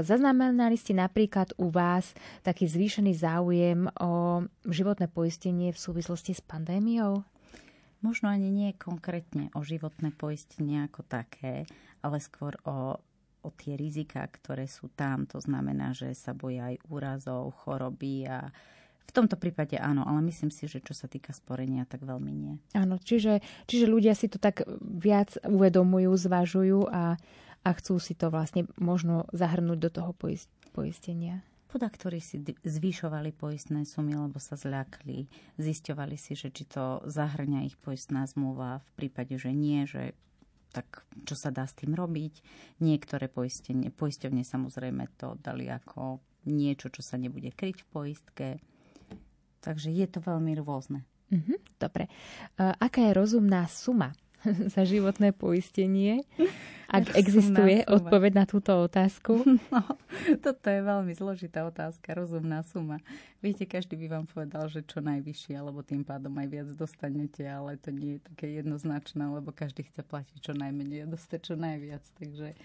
zaznamenali 0.04 0.76
ste 0.76 1.00
napríklad 1.00 1.56
u 1.56 1.72
vás 1.72 2.12
taký 2.44 2.68
zvýšený 2.68 3.16
záujem 3.16 3.88
o 4.04 4.44
životné 4.68 5.08
poistenie 5.08 5.72
v 5.72 5.80
súvislosti 5.80 6.36
s 6.36 6.44
pandémiou? 6.44 7.24
Možno 8.06 8.30
ani 8.30 8.54
nie 8.54 8.78
konkrétne 8.78 9.50
o 9.58 9.66
životné 9.66 10.14
poistenie 10.14 10.86
ako 10.86 11.02
také, 11.10 11.66
ale 12.06 12.22
skôr 12.22 12.54
o, 12.70 13.02
o 13.42 13.50
tie 13.58 13.74
rizika, 13.74 14.22
ktoré 14.30 14.70
sú 14.70 14.94
tam. 14.94 15.26
To 15.34 15.42
znamená, 15.42 15.98
že 15.98 16.14
sa 16.14 16.38
boja 16.38 16.70
aj 16.70 16.86
úrazov, 16.86 17.58
choroby 17.66 18.30
a 18.30 18.54
v 19.06 19.12
tomto 19.14 19.38
prípade 19.38 19.78
áno, 19.82 20.06
ale 20.06 20.22
myslím 20.30 20.54
si, 20.54 20.70
že 20.70 20.82
čo 20.82 20.94
sa 20.94 21.10
týka 21.10 21.34
sporenia, 21.34 21.90
tak 21.90 22.06
veľmi 22.06 22.34
nie. 22.34 22.54
Áno, 22.78 23.02
čiže, 23.02 23.42
čiže 23.66 23.90
ľudia 23.90 24.14
si 24.14 24.30
to 24.30 24.38
tak 24.38 24.66
viac 24.82 25.34
uvedomujú, 25.46 26.14
zvažujú 26.14 26.90
a, 26.90 27.18
a 27.66 27.70
chcú 27.82 27.98
si 27.98 28.14
to 28.14 28.30
vlastne 28.30 28.70
možno 28.78 29.26
zahrnúť 29.34 29.80
do 29.82 29.90
toho 29.90 30.12
poistenia 30.74 31.42
podľa 31.76 31.92
ktorí 31.92 32.24
si 32.24 32.40
zvyšovali 32.64 33.36
poistné 33.36 33.84
sumy, 33.84 34.16
lebo 34.16 34.40
sa 34.40 34.56
zľakli. 34.56 35.28
Zisťovali 35.60 36.16
si, 36.16 36.32
že 36.32 36.48
či 36.48 36.64
to 36.72 37.04
zahrňa 37.04 37.68
ich 37.68 37.76
poistná 37.76 38.24
zmluva. 38.24 38.80
V 38.80 38.92
prípade, 39.04 39.36
že 39.36 39.52
nie, 39.52 39.84
že 39.84 40.16
tak 40.72 41.04
čo 41.28 41.36
sa 41.36 41.52
dá 41.52 41.68
s 41.68 41.76
tým 41.76 41.92
robiť. 41.92 42.40
Niektoré 42.80 43.28
poistenie, 43.28 43.92
poisťovne 43.92 44.48
samozrejme 44.48 45.20
to 45.20 45.36
dali 45.44 45.68
ako 45.68 46.24
niečo, 46.48 46.88
čo 46.88 47.04
sa 47.04 47.20
nebude 47.20 47.52
kryť 47.52 47.84
v 47.84 47.92
poistke. 47.92 48.48
Takže 49.60 49.92
je 49.92 50.08
to 50.08 50.24
veľmi 50.24 50.56
rôzne. 50.56 51.04
Mm-hmm, 51.28 51.60
dobre. 51.76 52.08
Uh, 52.56 52.72
aká 52.80 53.12
je 53.12 53.20
rozumná 53.20 53.68
suma 53.68 54.16
za 54.74 54.84
životné 54.86 55.34
poistenie, 55.34 56.24
ak 56.98 57.18
existuje 57.18 57.82
odpoveď 57.86 58.32
na 58.34 58.46
túto 58.46 58.72
otázku? 58.76 59.42
No, 59.76 59.84
toto 60.40 60.72
je 60.72 60.80
veľmi 60.80 61.12
zložitá 61.12 61.68
otázka, 61.68 62.16
rozumná 62.16 62.64
suma. 62.64 63.04
Viete, 63.44 63.68
každý 63.68 64.00
by 64.00 64.08
vám 64.08 64.26
povedal, 64.30 64.72
že 64.72 64.88
čo 64.88 65.04
najvyššie, 65.04 65.54
alebo 65.58 65.84
tým 65.84 66.08
pádom 66.08 66.32
aj 66.40 66.48
viac 66.48 66.70
dostanete, 66.72 67.44
ale 67.44 67.76
to 67.76 67.92
nie 67.92 68.18
je 68.18 68.22
také 68.32 68.56
jednoznačné, 68.56 69.28
lebo 69.28 69.52
každý 69.52 69.84
chce 69.84 70.06
platiť 70.08 70.38
čo 70.40 70.54
najmenej 70.56 71.04
a 71.04 71.12
dostať 71.12 71.40
čo 71.44 71.56
najviac. 71.60 72.04
Takže 72.16 72.56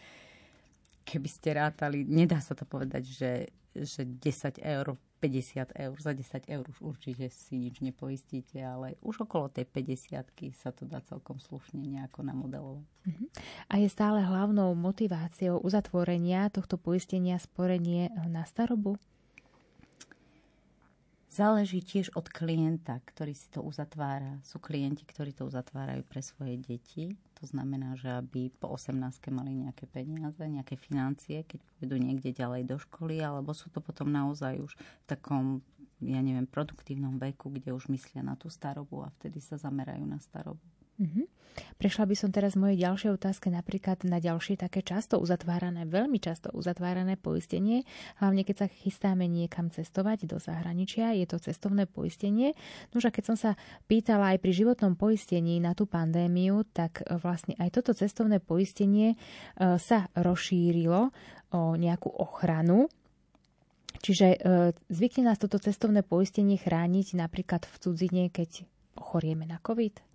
keby 1.03 1.29
ste 1.29 1.49
rátali, 1.59 2.07
nedá 2.07 2.39
sa 2.39 2.55
to 2.55 2.63
povedať, 2.63 3.03
že, 3.11 3.33
že 3.75 4.07
10 4.07 4.63
eur 4.63 4.95
50 5.21 5.77
eur, 5.77 5.97
za 6.01 6.17
10 6.17 6.49
eur 6.49 6.65
už 6.65 6.81
určite 6.81 7.29
si 7.29 7.61
nič 7.61 7.85
nepoistíte, 7.85 8.57
ale 8.65 8.97
už 9.05 9.29
okolo 9.29 9.53
tej 9.53 9.69
50 9.69 10.25
sa 10.57 10.73
to 10.73 10.89
dá 10.89 11.05
celkom 11.05 11.37
slušne 11.37 11.85
nejako 11.85 12.25
namodelovať. 12.25 12.89
Uh-huh. 13.05 13.29
A 13.69 13.77
je 13.77 13.89
stále 13.93 14.25
hlavnou 14.25 14.73
motiváciou 14.73 15.61
uzatvorenia 15.61 16.49
tohto 16.49 16.81
poistenia 16.81 17.37
sporenie 17.37 18.09
na 18.33 18.49
starobu? 18.49 18.97
Záleží 21.31 21.79
tiež 21.79 22.11
od 22.19 22.27
klienta, 22.27 22.99
ktorý 23.07 23.39
si 23.39 23.47
to 23.55 23.63
uzatvára. 23.63 24.43
Sú 24.43 24.59
klienti, 24.59 25.07
ktorí 25.07 25.31
to 25.31 25.47
uzatvárajú 25.47 26.03
pre 26.03 26.27
svoje 26.27 26.59
deti. 26.59 27.15
To 27.39 27.47
znamená, 27.47 27.95
že 27.95 28.11
aby 28.11 28.51
po 28.51 28.75
18. 28.75 28.99
mali 29.31 29.55
nejaké 29.55 29.87
peniaze, 29.87 30.43
nejaké 30.43 30.75
financie, 30.75 31.47
keď 31.47 31.63
pôjdu 31.79 32.03
niekde 32.03 32.35
ďalej 32.35 32.67
do 32.67 32.83
školy, 32.83 33.23
alebo 33.23 33.55
sú 33.55 33.71
to 33.71 33.79
potom 33.79 34.11
naozaj 34.11 34.59
už 34.59 34.75
v 34.75 35.05
takom, 35.07 35.63
ja 36.03 36.19
neviem, 36.19 36.51
produktívnom 36.51 37.15
veku, 37.23 37.55
kde 37.55 37.79
už 37.79 37.87
myslia 37.95 38.27
na 38.27 38.35
tú 38.35 38.51
starobu 38.51 39.07
a 39.07 39.15
vtedy 39.23 39.39
sa 39.39 39.55
zamerajú 39.55 40.03
na 40.03 40.19
starobu. 40.19 40.67
Mm-hmm. 41.01 41.27
Prešla 41.81 42.05
by 42.07 42.15
som 42.17 42.31
teraz 42.31 42.55
mojej 42.55 42.79
ďalšej 42.87 43.11
otázke 43.17 43.49
napríklad 43.51 44.05
na 44.07 44.23
ďalšie 44.23 44.61
také 44.61 44.85
často 44.85 45.19
uzatvárané, 45.19 45.89
veľmi 45.89 46.21
často 46.23 46.53
uzatvárané 46.55 47.19
poistenie, 47.19 47.83
hlavne 48.23 48.47
keď 48.47 48.57
sa 48.65 48.67
chystáme 48.69 49.27
niekam 49.27 49.73
cestovať 49.73 50.31
do 50.31 50.39
zahraničia, 50.39 51.17
je 51.17 51.27
to 51.27 51.43
cestovné 51.43 51.91
poistenie. 51.91 52.55
Nož 52.95 53.11
a 53.11 53.15
keď 53.15 53.35
som 53.35 53.37
sa 53.37 53.51
pýtala 53.91 54.37
aj 54.37 54.39
pri 54.45 54.53
životnom 54.55 54.95
poistení 54.95 55.59
na 55.59 55.75
tú 55.75 55.89
pandémiu, 55.91 56.65
tak 56.71 57.03
e, 57.03 57.17
vlastne 57.19 57.57
aj 57.59 57.81
toto 57.81 57.97
cestovné 57.97 58.39
poistenie 58.39 59.15
e, 59.15 59.77
sa 59.81 60.07
rozšírilo 60.15 61.11
o 61.51 61.61
nejakú 61.75 62.09
ochranu 62.15 62.87
Čiže 64.01 64.29
e, 64.33 64.39
zvykne 64.89 65.29
nás 65.29 65.37
toto 65.37 65.61
cestovné 65.61 66.01
poistenie 66.01 66.57
chrániť 66.57 67.21
napríklad 67.21 67.69
v 67.69 67.75
cudzine, 67.83 68.23
keď 68.33 68.65
ochorieme 68.97 69.45
na 69.45 69.61
COVID? 69.61 70.10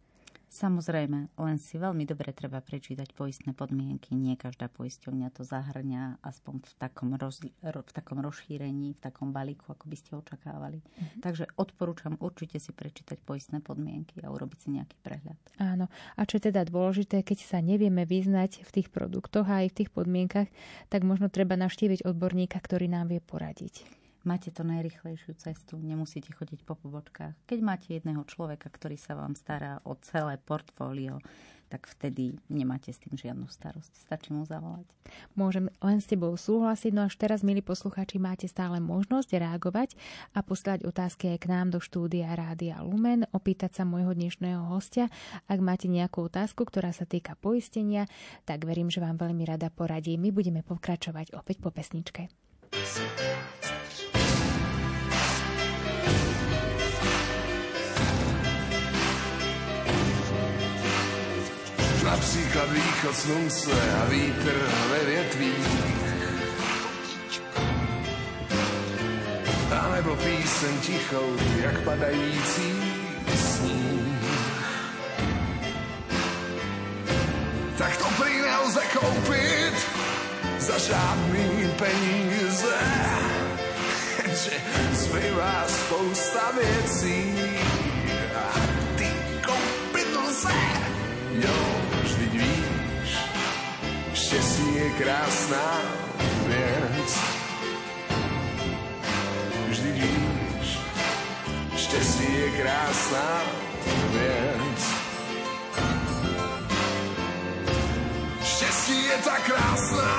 Samozrejme, 0.49 1.36
len 1.36 1.58
si 1.60 1.75
veľmi 1.75 2.08
dobre 2.08 2.31
treba 2.31 2.63
prečítať 2.63 3.12
poistné 3.12 3.51
podmienky. 3.51 4.15
Nie 4.15 4.39
každá 4.39 4.71
poisťovňa 4.71 5.27
to 5.36 5.43
zahrňa 5.43 6.23
aspoň 6.23 6.63
v 6.63 6.73
takom, 6.79 7.10
roz, 7.17 7.43
v 7.43 7.91
takom 7.91 8.23
rozšírení, 8.23 8.95
v 8.95 9.03
takom 9.03 9.36
balíku, 9.36 9.73
ako 9.73 9.86
by 9.89 9.95
ste 9.99 10.12
očakávali. 10.15 10.79
Mm-hmm. 10.79 11.21
Takže 11.25 11.45
odporúčam 11.60 12.15
určite 12.23 12.62
si 12.62 12.71
prečítať 12.71 13.19
poistné 13.25 13.60
podmienky 13.60 14.23
a 14.23 14.31
urobiť 14.31 14.58
si 14.62 14.67
nejaký 14.77 14.95
prehľad. 15.03 15.39
Áno. 15.60 15.91
A 16.15 16.21
čo 16.23 16.39
je 16.39 16.53
teda 16.53 16.63
dôležité, 16.63 17.25
keď 17.25 17.43
sa 17.43 17.60
nevieme 17.60 18.08
vyznať 18.08 18.63
v 18.63 18.69
tých 18.71 18.88
produktoch 18.93 19.49
a 19.49 19.65
aj 19.65 19.75
v 19.75 19.77
tých 19.84 19.89
podmienkach, 19.91 20.47
tak 20.88 21.01
možno 21.03 21.27
treba 21.27 21.60
navštíviť 21.60 22.08
odborníka, 22.08 22.62
ktorý 22.62 22.88
nám 22.88 23.12
vie 23.12 23.19
poradiť 23.19 24.05
máte 24.26 24.50
to 24.52 24.66
najrychlejšiu 24.66 25.38
cestu, 25.38 25.78
nemusíte 25.78 26.34
chodiť 26.34 26.66
po 26.66 26.76
pobočkách. 26.76 27.38
Keď 27.46 27.60
máte 27.62 27.94
jedného 27.94 28.26
človeka, 28.26 28.68
ktorý 28.68 28.98
sa 28.98 29.16
vám 29.16 29.38
stará 29.38 29.80
o 29.86 29.94
celé 30.02 30.42
portfólio, 30.42 31.22
tak 31.66 31.90
vtedy 31.90 32.38
nemáte 32.46 32.94
s 32.94 33.02
tým 33.02 33.18
žiadnu 33.18 33.50
starosť. 33.50 33.90
Stačí 33.98 34.30
mu 34.32 34.46
zavolať. 34.46 34.86
Môžem 35.34 35.68
len 35.82 35.98
s 35.98 36.06
tebou 36.06 36.32
súhlasiť, 36.38 36.94
no 36.94 37.10
až 37.10 37.18
teraz, 37.18 37.42
milí 37.42 37.66
posluchači, 37.66 38.22
máte 38.22 38.46
stále 38.46 38.78
možnosť 38.78 39.42
reagovať 39.42 39.98
a 40.38 40.46
poslať 40.46 40.86
otázky 40.86 41.36
aj 41.36 41.40
k 41.42 41.50
nám 41.50 41.74
do 41.74 41.80
štúdia 41.82 42.32
Rádia 42.38 42.80
Lumen, 42.86 43.26
opýtať 43.34 43.82
sa 43.82 43.84
môjho 43.84 44.14
dnešného 44.14 44.70
hostia. 44.70 45.10
Ak 45.50 45.58
máte 45.58 45.90
nejakú 45.90 46.30
otázku, 46.30 46.70
ktorá 46.70 46.94
sa 46.94 47.10
týka 47.10 47.34
poistenia, 47.34 48.06
tak 48.46 48.64
verím, 48.64 48.94
že 48.94 49.02
vám 49.02 49.18
veľmi 49.18 49.44
rada 49.44 49.74
poradí. 49.74 50.16
My 50.22 50.30
budeme 50.30 50.62
pokračovať 50.62 51.34
opäť 51.34 51.66
po 51.66 51.74
pesničke. 51.74 52.30
Například 62.15 62.71
východ 62.71 63.15
slunce 63.15 63.71
a 64.01 64.06
vítr 64.06 64.69
ve 64.89 65.06
větvích. 65.06 65.67
A 69.80 69.95
nebo 69.95 70.15
píseň 70.15 70.80
tichou, 70.82 71.36
jak 71.63 71.80
padající 71.80 72.73
sníh. 73.36 74.30
Tak 77.78 77.97
to 77.97 78.06
prý 78.23 78.41
nelze 78.41 78.82
koupit 78.99 79.73
za 80.60 80.78
žádný 80.78 81.71
peníze. 81.78 82.75
jenže 84.23 84.51
zbývá 84.93 85.65
spousta 85.67 86.51
věcí. 86.62 87.36
A 88.36 88.60
ty 88.97 89.08
koupit 89.45 90.08
lze, 90.28 90.54
jo, 91.32 91.85
vždyť 92.06 92.32
víš, 92.32 93.12
štěstí 94.13 94.76
je 94.76 94.89
krásná 94.89 95.68
věc. 96.48 97.12
Vždyť 99.70 99.96
víš, 99.96 100.80
štěstí 101.78 102.34
je 102.34 102.50
krásná 102.62 103.41
věc. 104.12 104.82
Štěstí 108.44 109.04
je 109.04 109.18
tak 109.18 109.41
krásná, 109.41 110.15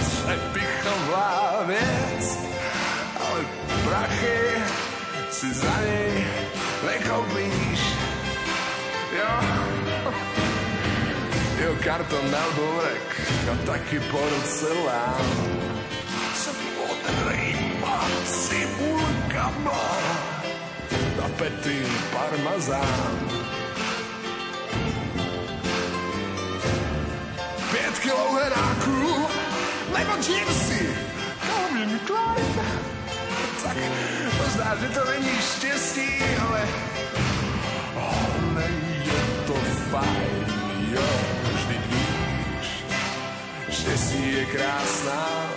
přepichová 0.00 1.62
věc, 1.66 2.38
ale 3.20 3.40
prachy 3.84 4.38
si 5.30 5.54
za 5.54 5.76
nej 5.80 6.26
nekoupíš. 6.86 7.80
Jo, 9.12 9.61
jo 11.62 11.76
karton 11.84 12.34
alebo 12.34 12.64
vrek 12.76 13.08
a 13.52 13.54
taky 13.66 13.98
porcelán. 14.10 15.26
S 16.34 16.50
modrýma 16.76 17.98
cibulkama 18.24 19.84
a 21.22 21.26
pety 21.38 21.86
parmazán. 22.12 23.18
Pět 27.70 27.98
kilo 27.98 28.32
heráků 28.34 29.26
nebo 29.98 30.12
džímsy. 30.22 30.96
Calvin 31.46 32.00
Klein 32.06 32.92
tak 33.62 33.76
možná, 34.38 34.76
že 34.76 34.88
to 34.88 35.10
není 35.10 35.38
štěstí, 35.40 36.08
ale 36.48 36.68
ale 37.96 38.64
je 39.04 39.20
to 39.46 39.54
fajn, 39.90 40.51
štěstí 43.92 44.32
je 44.32 44.46
krásná 44.46 45.50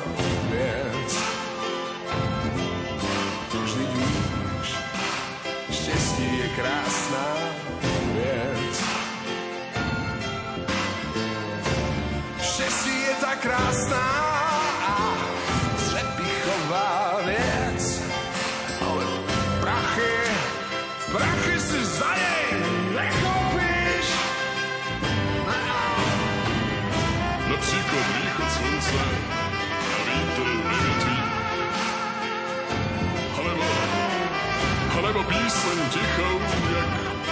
píseň 35.45 35.79
tichou, 35.89 36.39
jak 36.75 36.89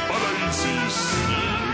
padající 0.08 0.74
sníh. 0.90 1.74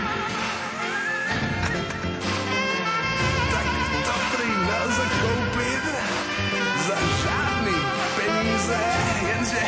tak 3.52 3.66
dobrý 4.08 4.50
nelze 4.66 5.02
koupit 5.20 5.84
za 6.86 6.96
žádný 7.22 7.76
peníze, 8.16 8.80
jenže, 9.28 9.64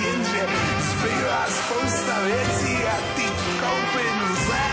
jenže 0.00 0.46
zbývá 0.90 1.46
spousta 1.48 2.14
věcí 2.24 2.84
a 2.84 2.96
ty 3.16 3.26
koupit 3.60 4.14
lze. 4.30 4.66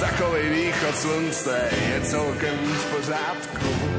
Takový 0.00 0.48
východ 0.48 0.96
slunce 0.96 1.70
je 1.88 2.00
celkem 2.00 2.58
v 2.58 2.96
pořádku. 2.96 3.91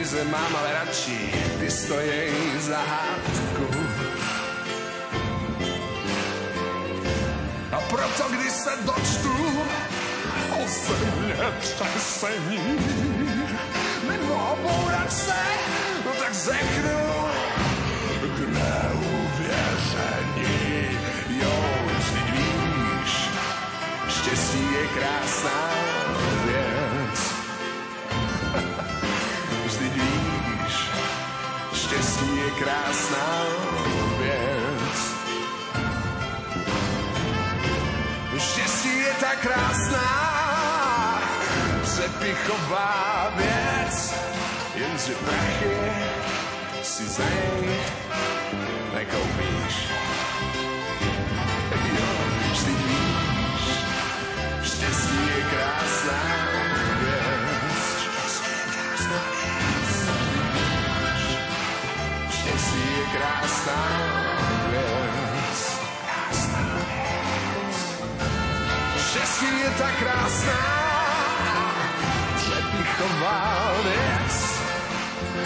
Peníze 0.00 0.24
mám 0.24 0.56
ale 0.56 0.72
radši, 0.72 1.32
ty 1.60 1.70
stojí 1.70 2.32
za 2.58 2.78
hádku. 2.78 3.66
A 7.72 7.80
proto, 7.80 8.28
když 8.32 8.52
se 8.52 8.70
dočtu 8.84 9.62
o 10.52 10.68
země 10.68 11.36
třesení 11.60 12.78
nebo 14.08 14.34
o 14.34 14.56
bouračce, 14.62 15.36
no 16.04 16.12
tak 16.18 16.34
řeknu 16.34 17.28
k 18.36 18.38
neuvěření. 18.56 19.68
Jo, 21.42 21.54
vždyť 21.98 22.30
víš, 22.32 23.28
štěstí 24.08 24.72
je 24.72 24.86
krásná 24.86 25.89
štěstí 32.00 32.36
je 32.36 32.50
krásná 32.50 33.42
věc. 34.18 34.98
Štěstí 38.38 38.98
je 38.98 39.14
tak 39.20 39.38
krásná, 39.40 41.22
přepichová 41.82 43.32
věc, 43.36 44.14
jenže 44.74 45.14
prachy 45.14 45.76
si 46.82 47.06
za 47.06 47.22
nej 47.22 47.80
nekoupíš. 48.94 49.88
Jo, 51.96 52.06
vždyť 52.52 52.76
víš, 52.86 53.64
štěstí 54.62 55.26
je 55.26 55.44
krásná 55.50 56.69
Krásná 63.12 63.86
věc. 64.70 65.80
Krásná 66.04 66.60
věc. 66.74 68.00
Štěstí 69.10 69.60
je 69.60 69.70
tak 69.78 69.98
krásná, 69.98 70.60
přepichová 72.36 73.72
věc, 73.82 74.60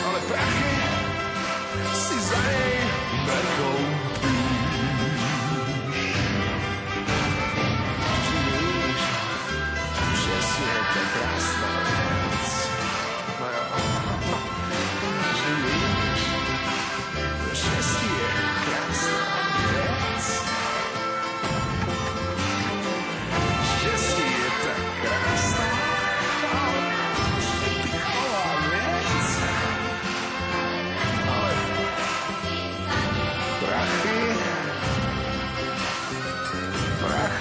ale 0.07 0.21
prachy 0.21 0.83
si 1.95 2.21
za 2.21 2.37
nej 2.37 2.81
nekoupíš. 3.27 4.04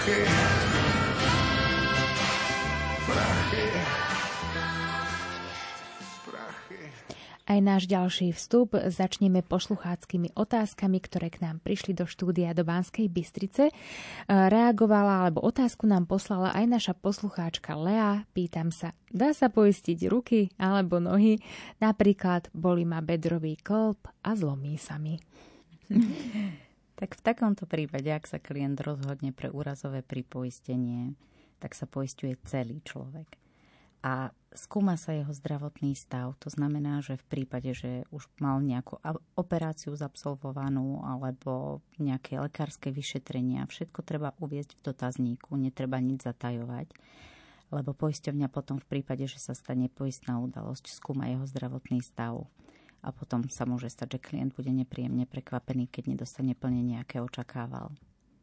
Prachy, 0.04 0.28
prachy, 3.08 3.66
prachy. 6.28 6.82
Aj 7.48 7.60
náš 7.64 7.88
ďalší 7.88 8.36
vstup 8.36 8.76
začneme 8.76 9.40
poslucháckými 9.48 10.36
otázkami, 10.36 11.00
ktoré 11.00 11.32
k 11.32 11.48
nám 11.48 11.64
prišli 11.64 11.96
do 11.96 12.04
štúdia 12.04 12.52
do 12.52 12.68
Banskej 12.68 13.08
Bystrice. 13.08 13.72
E, 13.72 13.74
Reagovala, 14.28 15.24
alebo 15.24 15.40
otázku 15.40 15.88
nám 15.88 16.04
poslala 16.04 16.52
aj 16.52 16.66
naša 16.68 16.94
poslucháčka 17.00 17.72
Lea. 17.80 18.28
Pýtam 18.36 18.76
sa, 18.76 18.92
dá 19.08 19.32
sa 19.32 19.48
poistiť 19.48 20.04
ruky 20.12 20.52
alebo 20.60 21.00
nohy? 21.00 21.40
Napríklad 21.80 22.52
boli 22.52 22.84
ma 22.84 23.00
bedrový 23.00 23.56
klb 23.56 24.04
a 24.20 24.36
zlomí 24.36 24.76
sa 24.76 25.00
mi. 25.00 25.16
Tak 27.04 27.20
v 27.20 27.26
takomto 27.36 27.68
prípade, 27.68 28.08
ak 28.08 28.32
sa 28.32 28.40
klient 28.40 28.80
rozhodne 28.80 29.36
pre 29.36 29.52
úrazové 29.52 30.00
pripoistenie, 30.00 31.20
tak 31.60 31.76
sa 31.76 31.84
poistuje 31.84 32.40
celý 32.48 32.80
človek. 32.80 33.28
A 34.08 34.32
skúma 34.56 34.96
sa 34.96 35.12
jeho 35.12 35.36
zdravotný 35.36 36.00
stav. 36.00 36.32
To 36.40 36.48
znamená, 36.48 37.04
že 37.04 37.20
v 37.20 37.28
prípade, 37.28 37.76
že 37.76 38.08
už 38.08 38.32
mal 38.40 38.64
nejakú 38.64 39.04
operáciu 39.36 39.92
zabsolvovanú 40.00 41.04
alebo 41.04 41.84
nejaké 42.00 42.40
lekárske 42.40 42.88
vyšetrenia, 42.88 43.68
všetko 43.68 44.00
treba 44.08 44.32
uviezť 44.40 44.80
v 44.80 44.84
dotazníku, 44.88 45.60
netreba 45.60 46.00
nič 46.00 46.24
zatajovať 46.24 46.88
lebo 47.74 47.98
poisťovňa 47.98 48.54
potom 48.54 48.78
v 48.78 48.86
prípade, 48.86 49.26
že 49.26 49.42
sa 49.42 49.58
stane 49.58 49.90
poistná 49.90 50.38
udalosť, 50.38 50.94
skúma 50.94 51.26
jeho 51.26 51.42
zdravotný 51.50 52.06
stav 52.06 52.46
a 53.04 53.12
potom 53.12 53.44
sa 53.52 53.68
môže 53.68 53.92
stať, 53.92 54.18
že 54.18 54.24
klient 54.24 54.56
bude 54.56 54.72
nepríjemne 54.72 55.28
prekvapený, 55.28 55.92
keď 55.92 56.16
nedostane 56.16 56.56
plnenie, 56.56 57.04
aké 57.04 57.20
očakával. 57.20 57.92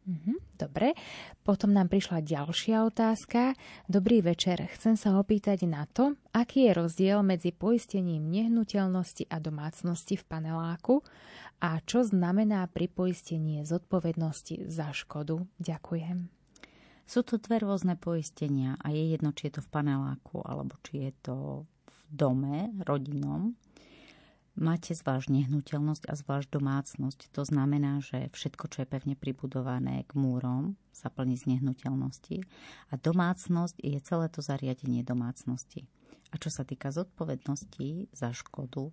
Mhm, 0.09 0.57
dobre. 0.57 0.97
Potom 1.45 1.77
nám 1.77 1.93
prišla 1.93 2.25
ďalšia 2.25 2.89
otázka. 2.89 3.53
Dobrý 3.85 4.25
večer. 4.25 4.65
Chcem 4.73 4.97
sa 4.97 5.15
opýtať 5.21 5.69
na 5.69 5.85
to, 5.85 6.17
aký 6.33 6.67
je 6.67 6.73
rozdiel 6.73 7.21
medzi 7.21 7.53
poistením 7.53 8.27
nehnuteľnosti 8.33 9.29
a 9.29 9.37
domácnosti 9.37 10.17
v 10.17 10.25
paneláku 10.25 11.05
a 11.61 11.79
čo 11.85 12.01
znamená 12.01 12.65
pripoistenie 12.73 13.63
zodpovednosti 13.69 14.67
za 14.73 14.91
škodu. 14.97 15.45
Ďakujem. 15.61 16.33
Sú 17.05 17.21
to 17.27 17.37
dve 17.37 17.61
rôzne 17.61 17.99
poistenia 17.99 18.81
a 18.81 18.95
je 18.95 19.15
jedno, 19.15 19.35
či 19.37 19.51
je 19.51 19.61
to 19.61 19.63
v 19.67 19.73
paneláku 19.75 20.41
alebo 20.43 20.81
či 20.87 21.11
je 21.11 21.13
to 21.23 21.37
v 21.87 21.99
dome, 22.09 22.73
rodinom 22.83 23.55
máte 24.61 24.93
zvlášť 24.93 25.33
nehnuteľnosť 25.33 26.05
a 26.07 26.15
zvlášť 26.15 26.49
domácnosť. 26.53 27.33
To 27.33 27.43
znamená, 27.43 28.05
že 28.05 28.29
všetko, 28.31 28.65
čo 28.69 28.85
je 28.85 28.93
pevne 28.93 29.17
pribudované 29.17 30.05
k 30.05 30.13
múrom, 30.15 30.77
sa 30.93 31.09
plní 31.09 31.41
z 31.41 31.57
nehnuteľnosti 31.57 32.45
a 32.93 33.01
domácnosť 33.01 33.81
je 33.81 33.99
celé 34.05 34.27
to 34.29 34.45
zariadenie 34.45 35.01
domácnosti. 35.01 35.89
A 36.31 36.39
čo 36.39 36.53
sa 36.53 36.63
týka 36.63 36.93
zodpovednosti 36.93 38.13
za 38.13 38.31
škodu, 38.31 38.93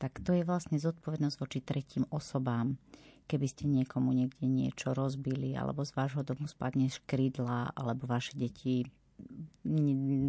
tak 0.00 0.22
to 0.24 0.32
je 0.32 0.46
vlastne 0.46 0.80
zodpovednosť 0.80 1.36
voči 1.36 1.60
tretím 1.60 2.08
osobám. 2.08 2.80
Keby 3.28 3.46
ste 3.46 3.68
niekomu 3.68 4.16
niekde 4.16 4.48
niečo 4.48 4.96
rozbili, 4.96 5.54
alebo 5.54 5.84
z 5.84 5.92
vášho 5.92 6.24
domu 6.24 6.48
spadne 6.48 6.88
škrydla, 6.88 7.76
alebo 7.76 8.08
vaše 8.08 8.34
deti 8.34 8.88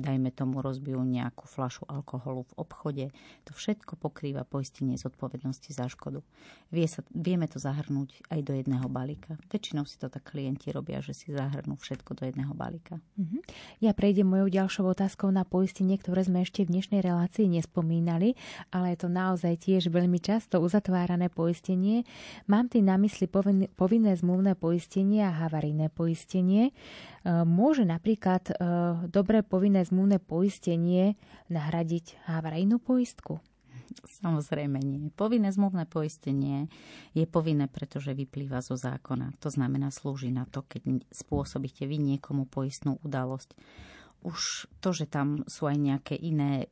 dajme 0.04 0.30
tomu 0.36 0.60
rozbijú 0.60 1.00
nejakú 1.08 1.48
flašu 1.48 1.88
alkoholu 1.88 2.44
v 2.52 2.54
obchode. 2.60 3.06
To 3.48 3.52
všetko 3.56 3.96
pokrýva 3.96 4.44
poistenie 4.44 5.00
zodpovednosti 5.00 5.72
za 5.72 5.88
škodu. 5.88 6.20
Vie 6.68 6.84
sa, 6.84 7.00
vieme 7.16 7.48
to 7.48 7.56
zahrnúť 7.56 8.28
aj 8.28 8.40
do 8.44 8.54
jedného 8.56 8.92
balíka. 8.92 9.40
Väčšinou 9.48 9.88
si 9.88 9.96
to 9.96 10.12
tak 10.12 10.36
klienti 10.36 10.76
robia, 10.76 11.00
že 11.00 11.16
si 11.16 11.32
zahrnú 11.32 11.80
všetko 11.80 12.12
do 12.20 12.28
jedného 12.28 12.52
balíka. 12.52 13.00
Uh-huh. 13.16 13.40
Ja 13.80 13.96
prejdem 13.96 14.28
mojou 14.28 14.52
ďalšou 14.52 14.92
otázkou 14.92 15.32
na 15.32 15.48
poistenie, 15.48 15.96
ktoré 15.96 16.28
sme 16.28 16.44
ešte 16.44 16.68
v 16.68 16.76
dnešnej 16.76 17.00
relácii 17.00 17.48
nespomínali, 17.48 18.36
ale 18.76 18.94
je 18.94 19.08
to 19.08 19.10
naozaj 19.10 19.56
tiež 19.64 19.88
veľmi 19.88 20.20
často 20.20 20.60
uzatvárané 20.60 21.32
poistenie. 21.32 22.04
Mám 22.52 22.76
tým 22.76 22.92
na 22.92 23.00
mysli 23.00 23.32
povinné 23.72 24.12
zmluvné 24.20 24.60
poistenie 24.60 25.24
a 25.24 25.32
havarijné 25.48 25.88
poistenie. 25.88 26.76
E, 27.22 27.46
môže 27.46 27.86
napríklad 27.86 28.50
e, 28.50 28.54
dobré 29.10 29.46
povinné 29.46 29.86
zmluvné 29.86 30.18
poistenie 30.18 31.14
nahradiť 31.54 32.18
havarijnú 32.26 32.82
poistku? 32.82 33.40
Samozrejme 33.92 34.80
nie. 34.80 35.12
Povinné 35.14 35.52
zmluvné 35.52 35.86
poistenie 35.86 36.72
je 37.12 37.28
povinné, 37.28 37.68
pretože 37.68 38.16
vyplýva 38.16 38.64
zo 38.64 38.80
zákona. 38.80 39.36
To 39.44 39.52
znamená, 39.52 39.92
slúži 39.92 40.32
na 40.32 40.48
to, 40.48 40.64
keď 40.64 41.04
spôsobíte 41.12 41.84
vy 41.86 42.00
niekomu 42.00 42.48
poistnú 42.48 42.98
udalosť. 43.04 43.54
Už 44.24 44.70
to, 44.80 44.96
že 44.96 45.12
tam 45.12 45.44
sú 45.46 45.68
aj 45.68 45.78
nejaké 45.78 46.16
iné 46.16 46.72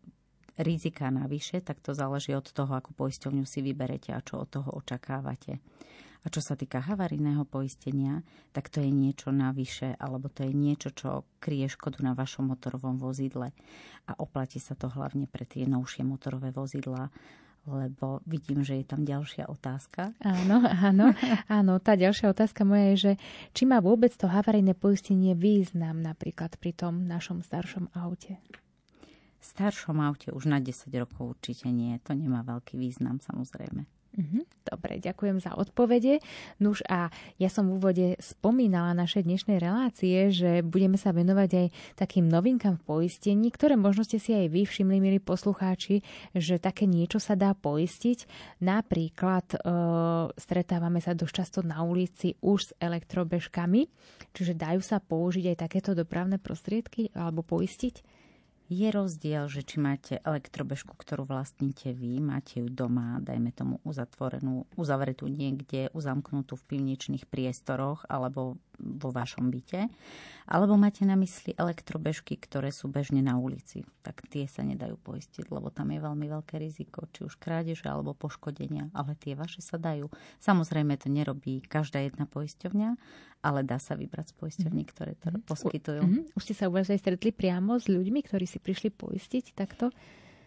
rizika 0.60 1.08
navyše, 1.12 1.64
tak 1.64 1.80
to 1.80 1.96
záleží 1.96 2.36
od 2.36 2.46
toho, 2.52 2.72
akú 2.76 2.92
poisťovňu 2.96 3.48
si 3.48 3.64
vyberete 3.64 4.12
a 4.12 4.24
čo 4.24 4.44
od 4.44 4.50
toho 4.52 4.70
očakávate. 4.76 5.64
A 6.19 6.27
čo 6.27 6.43
sa 6.43 6.60
týka 6.60 6.84
havarijného 6.84 7.47
poistenia, 7.47 8.27
tak 8.51 8.67
to 8.67 8.84
je 8.84 8.91
niečo 8.91 9.32
navyše, 9.32 9.95
alebo 9.95 10.27
to 10.27 10.43
je 10.43 10.51
niečo, 10.51 10.91
čo 10.91 11.23
kryje 11.39 11.71
škodu 11.79 12.03
na 12.03 12.12
vašom 12.12 12.51
motorovom 12.51 12.99
vozidle. 12.99 13.55
A 14.03 14.12
oplatí 14.19 14.60
sa 14.60 14.75
to 14.75 14.91
hlavne 14.91 15.32
pre 15.32 15.47
tie 15.47 15.63
novšie 15.63 16.03
motorové 16.03 16.51
vozidlá, 16.51 17.08
lebo 17.67 18.19
vidím, 18.27 18.67
že 18.67 18.82
je 18.82 18.86
tam 18.88 19.08
ďalšia 19.08 19.47
otázka. 19.47 20.12
Áno, 20.19 20.60
áno, 20.63 21.15
áno. 21.47 21.73
Tá 21.79 21.95
ďalšia 21.95 22.32
otázka 22.36 22.67
moja 22.67 22.95
je, 22.95 22.97
že 22.97 23.12
či 23.55 23.63
má 23.63 23.79
vôbec 23.79 24.12
to 24.15 24.27
havarijné 24.27 24.75
poistenie 24.75 25.36
význam 25.36 26.03
napríklad 26.03 26.55
pri 26.60 26.75
tom 26.75 27.08
našom 27.08 27.45
staršom 27.45 27.95
aute? 27.95 28.39
V 29.39 29.43
staršom 29.43 30.03
aute 30.03 30.36
už 30.36 30.51
na 30.51 30.60
10 30.60 30.91
rokov 30.99 31.39
určite 31.39 31.71
nie. 31.71 31.95
To 32.03 32.12
nemá 32.12 32.43
veľký 32.43 32.75
význam 32.75 33.23
samozrejme. 33.23 33.99
Mhm, 34.17 34.41
dobre, 34.65 34.98
ďakujem 34.98 35.38
za 35.38 35.54
odpovede. 35.54 36.17
Nuž 36.58 36.82
a 36.89 37.13
ja 37.38 37.50
som 37.50 37.69
v 37.69 37.78
úvode 37.78 38.08
spomínala 38.17 38.98
našej 38.98 39.22
dnešnej 39.22 39.62
relácie, 39.62 40.34
že 40.34 40.65
budeme 40.65 40.98
sa 40.98 41.13
venovať 41.13 41.50
aj 41.54 41.67
takým 41.93 42.26
novinkám 42.26 42.82
v 42.82 42.86
poistení, 42.89 43.54
ktoré 43.54 43.78
možno 43.78 44.02
ste 44.02 44.17
si 44.17 44.34
aj 44.34 44.50
vy 44.50 44.65
všimli, 44.65 44.98
milí 44.98 45.19
poslucháči, 45.22 46.02
že 46.34 46.58
také 46.58 46.89
niečo 46.89 47.22
sa 47.22 47.38
dá 47.38 47.54
poistiť. 47.54 48.26
Napríklad 48.65 49.45
e, 49.54 49.58
stretávame 50.41 51.06
sa 51.06 51.13
dosť 51.13 51.34
často 51.34 51.60
na 51.62 51.86
ulici 51.86 52.34
už 52.41 52.74
s 52.74 52.76
elektrobežkami, 52.82 53.86
čiže 54.34 54.58
dajú 54.58 54.82
sa 54.82 54.98
použiť 54.98 55.54
aj 55.54 55.58
takéto 55.69 55.93
dopravné 55.93 56.41
prostriedky 56.41 57.13
alebo 57.13 57.45
poistiť? 57.45 58.18
Je 58.69 58.86
rozdiel, 58.93 59.49
že 59.49 59.65
či 59.65 59.82
máte 59.82 60.21
elektrobežku, 60.21 60.93
ktorú 60.93 61.25
vlastníte 61.25 61.89
vy, 61.89 62.21
máte 62.21 62.62
ju 62.62 62.69
doma, 62.69 63.17
dajme 63.17 63.49
tomu 63.49 63.82
uzatvorenú, 63.82 64.69
uzavretú 64.77 65.25
niekde, 65.25 65.89
uzamknutú 65.89 66.53
v 66.53 66.77
pivničných 66.77 67.25
priestoroch 67.25 68.05
alebo 68.05 68.62
vo 68.80 69.12
vašom 69.12 69.52
byte, 69.52 69.92
alebo 70.50 70.74
máte 70.80 71.06
na 71.06 71.13
mysli 71.20 71.54
elektrobežky, 71.54 72.39
ktoré 72.39 72.74
sú 72.74 72.89
bežne 72.89 73.22
na 73.22 73.38
ulici, 73.38 73.86
tak 74.02 74.26
tie 74.32 74.50
sa 74.50 74.65
nedajú 74.65 74.98
poistiť, 74.98 75.52
lebo 75.54 75.70
tam 75.70 75.94
je 75.94 76.00
veľmi 76.02 76.26
veľké 76.26 76.58
riziko, 76.58 77.06
či 77.13 77.28
už 77.28 77.38
krádeže 77.38 77.86
alebo 77.86 78.18
poškodenia, 78.18 78.89
ale 78.98 79.13
tie 79.20 79.38
vaše 79.38 79.62
sa 79.62 79.78
dajú. 79.78 80.10
Samozrejme 80.42 80.98
to 80.98 81.13
nerobí 81.13 81.62
každá 81.62 82.02
jedna 82.02 82.26
poisťovňa, 82.26 82.89
ale 83.46 83.62
dá 83.62 83.78
sa 83.78 83.94
vybrať 83.94 84.32
z 84.32 84.36
poisťovní, 84.36 84.84
mhm. 84.84 84.89
ktoré 84.89 85.12
to 85.20 85.30
mm-hmm. 85.30 85.46
poskytujú. 85.46 86.02
Mm-hmm. 86.02 86.36
Už 86.36 86.42
ste 86.44 86.56
sa 86.58 86.72
už 86.72 86.89
aj 86.89 87.00
stretli 87.00 87.30
priamo 87.30 87.78
s 87.78 87.86
ľuďmi, 87.86 88.20
ktorí 88.26 88.50
si 88.50 88.58
prišli 88.58 88.89
poistiť 88.89 89.54
takto? 89.54 89.94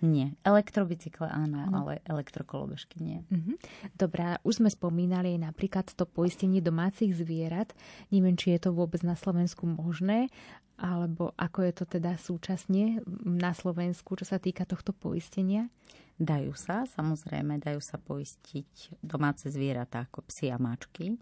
Nie. 0.02 0.34
Elektrobicykle 0.42 1.30
áno, 1.30 1.62
áno. 1.62 1.74
ale 1.86 2.02
elektrokolobežky 2.02 2.98
nie. 2.98 3.22
Mhm. 3.30 3.54
Dobrá, 3.94 4.42
už 4.42 4.58
sme 4.58 4.70
spomínali 4.70 5.38
napríklad 5.38 5.86
to 5.94 6.02
poistenie 6.02 6.58
domácich 6.58 7.14
zvierat. 7.14 7.70
Neviem, 8.10 8.34
či 8.34 8.58
je 8.58 8.66
to 8.66 8.70
vôbec 8.74 9.06
na 9.06 9.14
Slovensku 9.14 9.62
možné, 9.62 10.26
alebo 10.82 11.30
ako 11.38 11.58
je 11.62 11.72
to 11.78 11.84
teda 11.86 12.18
súčasne 12.18 13.06
na 13.22 13.54
Slovensku, 13.54 14.18
čo 14.18 14.26
sa 14.26 14.42
týka 14.42 14.66
tohto 14.66 14.90
poistenia? 14.90 15.70
Dajú 16.18 16.54
sa, 16.58 16.82
samozrejme, 16.86 17.62
dajú 17.62 17.78
sa 17.78 17.96
poistiť 17.96 19.00
domáce 19.00 19.48
zvieratá 19.48 20.10
ako 20.10 20.26
psi 20.26 20.50
a 20.50 20.58
mačky. 20.58 21.18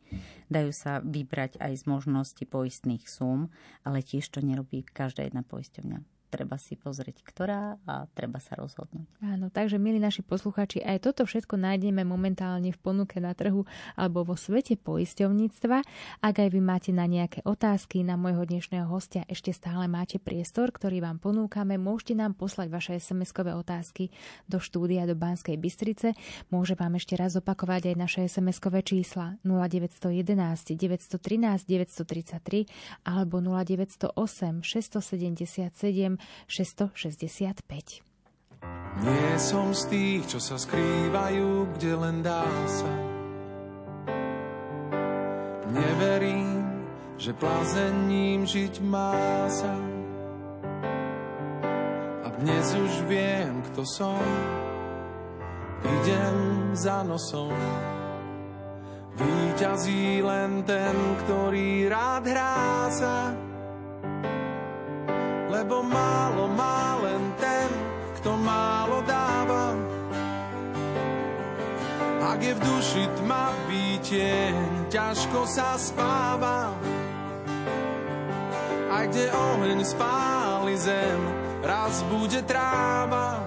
Dajú 0.49 0.73
sa 0.73 1.05
vybrať 1.05 1.61
aj 1.61 1.73
z 1.73 1.85
možnosti 1.85 2.45
poistných 2.49 3.05
súm, 3.05 3.53
ale 3.85 4.01
tiež 4.01 4.29
to 4.33 4.41
nerobí 4.41 4.83
každá 4.89 5.29
jedna 5.29 5.45
poisťovňa 5.45 6.20
treba 6.31 6.55
si 6.57 6.79
pozrieť, 6.79 7.27
ktorá 7.27 7.75
a 7.83 8.07
treba 8.15 8.39
sa 8.39 8.55
rozhodnúť. 8.55 9.11
Áno, 9.27 9.51
takže 9.51 9.83
milí 9.83 9.99
naši 9.99 10.23
posluchači, 10.23 10.79
aj 10.79 11.11
toto 11.11 11.27
všetko 11.27 11.59
nájdeme 11.59 12.07
momentálne 12.07 12.71
v 12.71 12.79
ponuke 12.79 13.19
na 13.19 13.35
trhu 13.35 13.67
alebo 13.99 14.23
vo 14.23 14.39
svete 14.39 14.79
poisťovníctva. 14.79 15.83
Ak 16.23 16.35
aj 16.39 16.49
vy 16.55 16.61
máte 16.63 16.95
na 16.95 17.11
nejaké 17.11 17.43
otázky 17.43 18.07
na 18.07 18.15
môjho 18.15 18.47
dnešného 18.47 18.87
hostia, 18.87 19.27
ešte 19.27 19.51
stále 19.51 19.91
máte 19.91 20.23
priestor, 20.23 20.71
ktorý 20.71 21.03
vám 21.03 21.19
ponúkame. 21.19 21.75
Môžete 21.75 22.15
nám 22.15 22.39
poslať 22.39 22.71
vaše 22.71 22.93
SMS-kové 23.03 23.51
otázky 23.59 24.15
do 24.47 24.63
štúdia 24.63 25.11
do 25.11 25.19
Banskej 25.19 25.59
Bystrice. 25.59 26.15
Môže 26.55 26.79
vám 26.79 26.95
ešte 26.95 27.19
raz 27.19 27.35
opakovať 27.35 27.91
aj 27.91 27.97
naše 27.99 28.21
SMS-kové 28.31 28.87
čísla 28.87 29.43
0911 29.43 30.79
913 30.79 31.67
933 31.67 32.71
alebo 33.03 33.43
0908 33.43 34.63
677 34.63 36.20
665. 36.47 38.11
Nie 39.01 39.31
som 39.41 39.73
z 39.73 39.83
tých, 39.89 40.23
čo 40.37 40.39
sa 40.43 40.61
skrývajú, 40.61 41.73
kde 41.79 41.93
len 41.97 42.17
dá 42.21 42.45
sa. 42.69 42.93
Neverím, 45.71 46.85
že 47.17 47.33
plazením 47.33 48.45
žiť 48.45 48.75
má 48.85 49.47
sa. 49.49 49.73
A 52.25 52.29
dnes 52.43 52.67
už 52.75 52.93
viem, 53.07 53.63
kto 53.71 53.87
som. 53.87 54.21
Idem 55.81 56.75
za 56.77 57.01
nosom. 57.07 57.57
Výťazí 59.17 60.21
len 60.21 60.65
ten, 60.69 60.97
ktorý 61.25 61.89
rád 61.89 62.25
hrá 62.29 62.89
sa 62.93 63.50
lebo 65.51 65.83
málo 65.83 66.47
má 66.55 67.03
len 67.03 67.35
ten, 67.43 67.69
kto 68.23 68.39
málo 68.39 69.03
dáva. 69.03 69.75
Ak 72.31 72.39
je 72.39 72.55
v 72.55 72.61
duši 72.63 73.05
tma 73.19 73.51
výtieň, 73.67 74.87
ťažko 74.87 75.43
sa 75.51 75.75
spáva. 75.75 76.71
Aj 78.91 79.05
kde 79.11 79.27
oheň 79.35 79.81
spáli 79.83 80.79
zem, 80.79 81.21
raz 81.67 82.07
bude 82.07 82.39
tráva. 82.47 83.43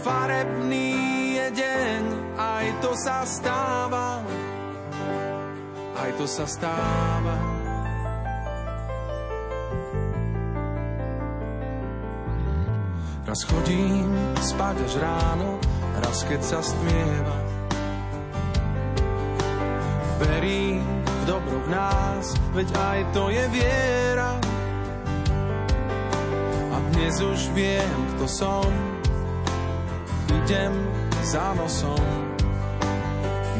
Farebný 0.00 0.96
je 1.36 1.46
deň, 1.60 2.02
aj 2.40 2.66
to 2.80 2.90
sa 2.96 3.28
stáva. 3.28 4.24
Aj 6.00 6.10
to 6.16 6.24
sa 6.24 6.48
stáva. 6.48 7.51
Raz 13.32 13.48
chodím 13.48 14.12
spať 14.44 14.76
až 14.84 14.94
ráno, 15.00 15.56
raz 16.04 16.20
keď 16.28 16.40
sa 16.44 16.60
stmieva. 16.60 17.36
Verím 20.20 20.84
v 21.00 21.22
dobro 21.24 21.64
v 21.64 21.68
nás, 21.72 22.36
veď 22.52 22.68
aj 22.76 23.00
to 23.16 23.32
je 23.32 23.44
viera. 23.48 24.36
A 26.68 26.76
dnes 26.92 27.24
už 27.24 27.56
viem, 27.56 27.88
kto 28.12 28.28
som, 28.28 28.68
idem 30.44 30.76
za 31.24 31.56
nosom. 31.56 32.04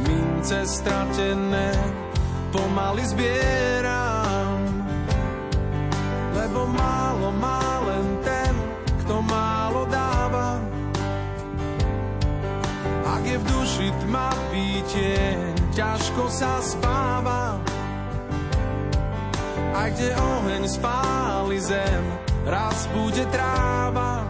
Mince 0.04 0.68
stratené 0.68 1.72
pomaly 2.52 3.08
zbieram, 3.08 4.68
lebo 6.36 6.60
málo 6.68 7.32
má 7.40 7.71
je 13.82 13.90
v 13.90 13.94
duši 13.96 14.06
tma 14.06 14.30
pítie, 14.50 15.18
ťažko 15.74 16.30
sa 16.30 16.62
spáva. 16.62 17.58
A 19.72 19.88
kde 19.90 20.14
oheň 20.14 20.62
spáli 20.68 21.58
zem, 21.58 22.04
raz 22.46 22.86
bude 22.94 23.24
tráva. 23.32 24.28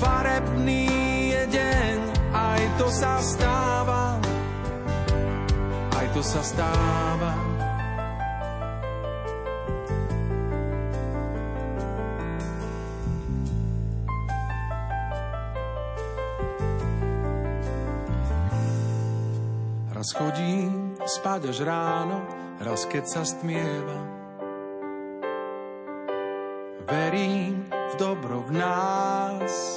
Farebný 0.00 0.88
je 1.32 1.42
deň, 1.52 1.98
aj 2.32 2.62
to 2.78 2.86
sa 2.88 3.20
stáva. 3.20 4.16
Aj 5.96 6.06
to 6.14 6.22
sa 6.22 6.40
stáva. 6.40 7.45
Raz 20.06 20.22
chodím 20.22 20.94
spať 21.02 21.50
až 21.50 21.66
ráno, 21.66 22.22
raz 22.62 22.86
keď 22.86 23.10
sa 23.10 23.22
stmieva. 23.26 24.06
Verím 26.86 27.66
v 27.66 27.94
dobro 27.98 28.38
v 28.46 28.54
nás. 28.54 29.75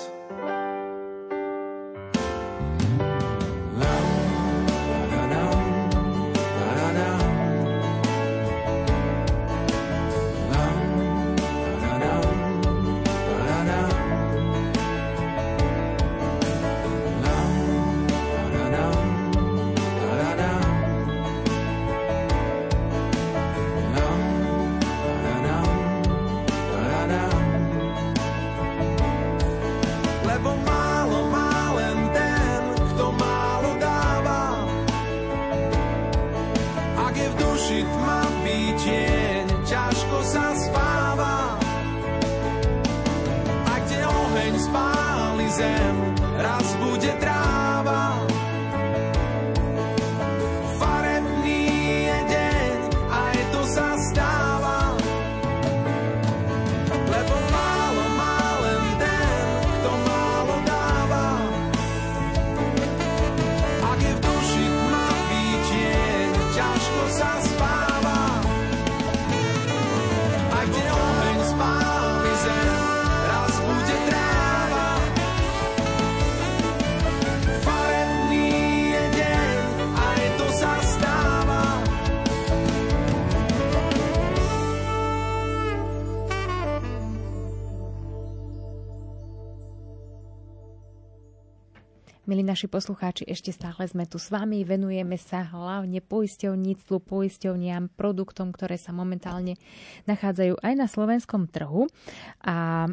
Milí 92.39 92.55
naši 92.55 92.71
poslucháči, 92.71 93.27
ešte 93.27 93.51
stále 93.51 93.83
sme 93.83 94.07
tu 94.07 94.15
s 94.15 94.31
vami, 94.31 94.63
venujeme 94.63 95.19
sa 95.19 95.43
hlavne 95.43 95.99
poisťovníctvu, 95.99 97.03
poisťovniam, 97.03 97.91
produktom, 97.99 98.55
ktoré 98.55 98.79
sa 98.79 98.95
momentálne 98.95 99.59
nachádzajú 100.07 100.63
aj 100.63 100.73
na 100.79 100.87
slovenskom 100.87 101.51
trhu. 101.51 101.91
A 102.39 102.87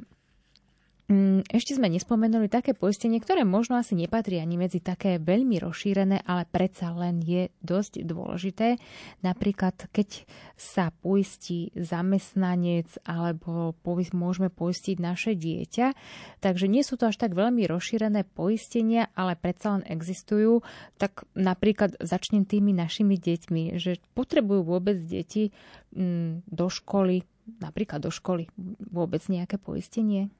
Ešte 1.06 1.78
sme 1.78 1.86
nespomenuli 1.86 2.50
také 2.50 2.74
poistenie, 2.74 3.22
ktoré 3.22 3.46
možno 3.46 3.78
asi 3.78 3.94
nepatrí 3.94 4.42
ani 4.42 4.58
medzi 4.58 4.82
také 4.82 5.22
veľmi 5.22 5.62
rozšírené, 5.62 6.26
ale 6.26 6.50
predsa 6.50 6.90
len 6.90 7.22
je 7.22 7.46
dosť 7.62 8.02
dôležité. 8.02 8.74
Napríklad, 9.22 9.86
keď 9.94 10.26
sa 10.58 10.90
poistí 10.90 11.70
zamestnanec 11.78 12.90
alebo 13.06 13.78
môžeme 14.18 14.50
poistiť 14.50 14.98
naše 14.98 15.38
dieťa, 15.38 15.94
takže 16.42 16.66
nie 16.66 16.82
sú 16.82 16.98
to 16.98 17.06
až 17.06 17.22
tak 17.22 17.38
veľmi 17.38 17.70
rozšírené 17.70 18.26
poistenia, 18.26 19.06
ale 19.14 19.38
predsa 19.38 19.78
len 19.78 19.86
existujú. 19.86 20.66
Tak 20.98 21.22
napríklad 21.38 22.02
začnem 22.02 22.42
tými 22.42 22.74
našimi 22.74 23.14
deťmi, 23.14 23.78
že 23.78 24.02
potrebujú 24.18 24.66
vôbec 24.66 24.98
deti 24.98 25.54
mm, 25.94 26.50
do 26.50 26.66
školy, 26.66 27.22
napríklad 27.62 28.02
do 28.02 28.10
školy 28.10 28.50
vôbec 28.90 29.22
nejaké 29.30 29.54
poistenie? 29.62 30.34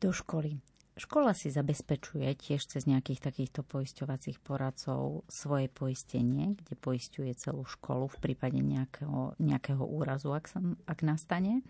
Do 0.00 0.12
školy. 0.12 0.60
Škola 0.96 1.36
si 1.36 1.52
zabezpečuje 1.52 2.24
tiež 2.40 2.72
cez 2.72 2.88
nejakých 2.88 3.20
takýchto 3.28 3.60
poisťovacích 3.68 4.40
poradcov 4.40 5.28
svoje 5.28 5.68
poistenie, 5.68 6.56
kde 6.56 6.72
poisťuje 6.72 7.36
celú 7.36 7.68
školu 7.68 8.08
v 8.08 8.18
prípade 8.24 8.56
nejakého, 8.56 9.36
nejakého 9.36 9.84
úrazu, 9.84 10.32
ak, 10.32 10.48
sa, 10.48 10.64
ak 10.88 11.04
nastane. 11.04 11.60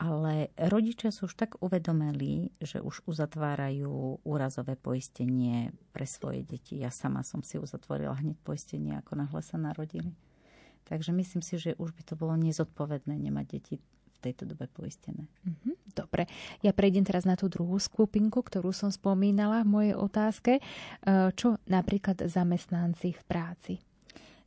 Ale 0.00 0.48
rodičia 0.56 1.12
sú 1.12 1.28
už 1.28 1.36
tak 1.36 1.60
uvedomeli, 1.60 2.54
že 2.56 2.80
už 2.80 3.04
uzatvárajú 3.04 4.24
úrazové 4.24 4.80
poistenie 4.80 5.76
pre 5.92 6.08
svoje 6.08 6.40
deti. 6.40 6.80
Ja 6.80 6.88
sama 6.88 7.20
som 7.20 7.44
si 7.44 7.60
uzatvorila 7.60 8.16
hneď 8.16 8.40
poistenie, 8.40 8.96
ako 8.96 9.28
náhle 9.28 9.44
sa 9.44 9.60
narodili. 9.60 10.16
Takže 10.88 11.12
myslím 11.12 11.44
si, 11.44 11.60
že 11.60 11.76
už 11.76 11.92
by 11.92 12.02
to 12.06 12.14
bolo 12.16 12.32
nezodpovedné 12.40 13.12
nemať 13.12 13.46
deti 13.60 13.76
v 14.18 14.30
tejto 14.30 14.50
dobe 14.50 14.66
poistené. 14.66 15.30
Mhm, 15.46 15.78
Dobre, 15.94 16.30
ja 16.62 16.70
prejdem 16.70 17.02
teraz 17.02 17.26
na 17.26 17.34
tú 17.34 17.50
druhú 17.50 17.78
skupinku, 17.78 18.42
ktorú 18.42 18.70
som 18.70 18.90
spomínala 18.90 19.66
v 19.66 19.70
mojej 19.70 19.94
otázke. 19.98 20.52
E, 20.58 20.62
Čo 21.34 21.58
napríklad 21.66 22.22
zamestnanci 22.22 23.18
v 23.18 23.22
práci? 23.26 23.74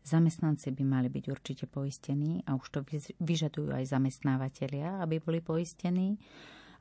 Zamestnanci 0.02 0.72
by 0.74 0.84
mali 0.88 1.08
byť 1.14 1.26
určite 1.30 1.66
poistení 1.70 2.42
a 2.50 2.58
už 2.58 2.68
to 2.74 2.80
vyžadujú 3.22 3.70
aj 3.70 3.86
zamestnávateľia, 3.92 5.04
aby 5.04 5.22
boli 5.22 5.44
poistení, 5.44 6.18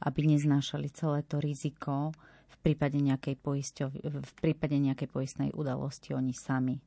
aby 0.06 0.24
neznášali 0.24 0.88
celé 0.94 1.20
to 1.28 1.36
riziko 1.36 2.16
v 2.48 2.56
prípade 2.64 2.96
nejakej, 2.96 3.36
poisťov- 3.36 4.00
v 4.00 4.32
prípade 4.40 4.78
nejakej 4.78 5.08
poistnej 5.12 5.50
udalosti 5.52 6.16
oni 6.16 6.32
sami. 6.32 6.80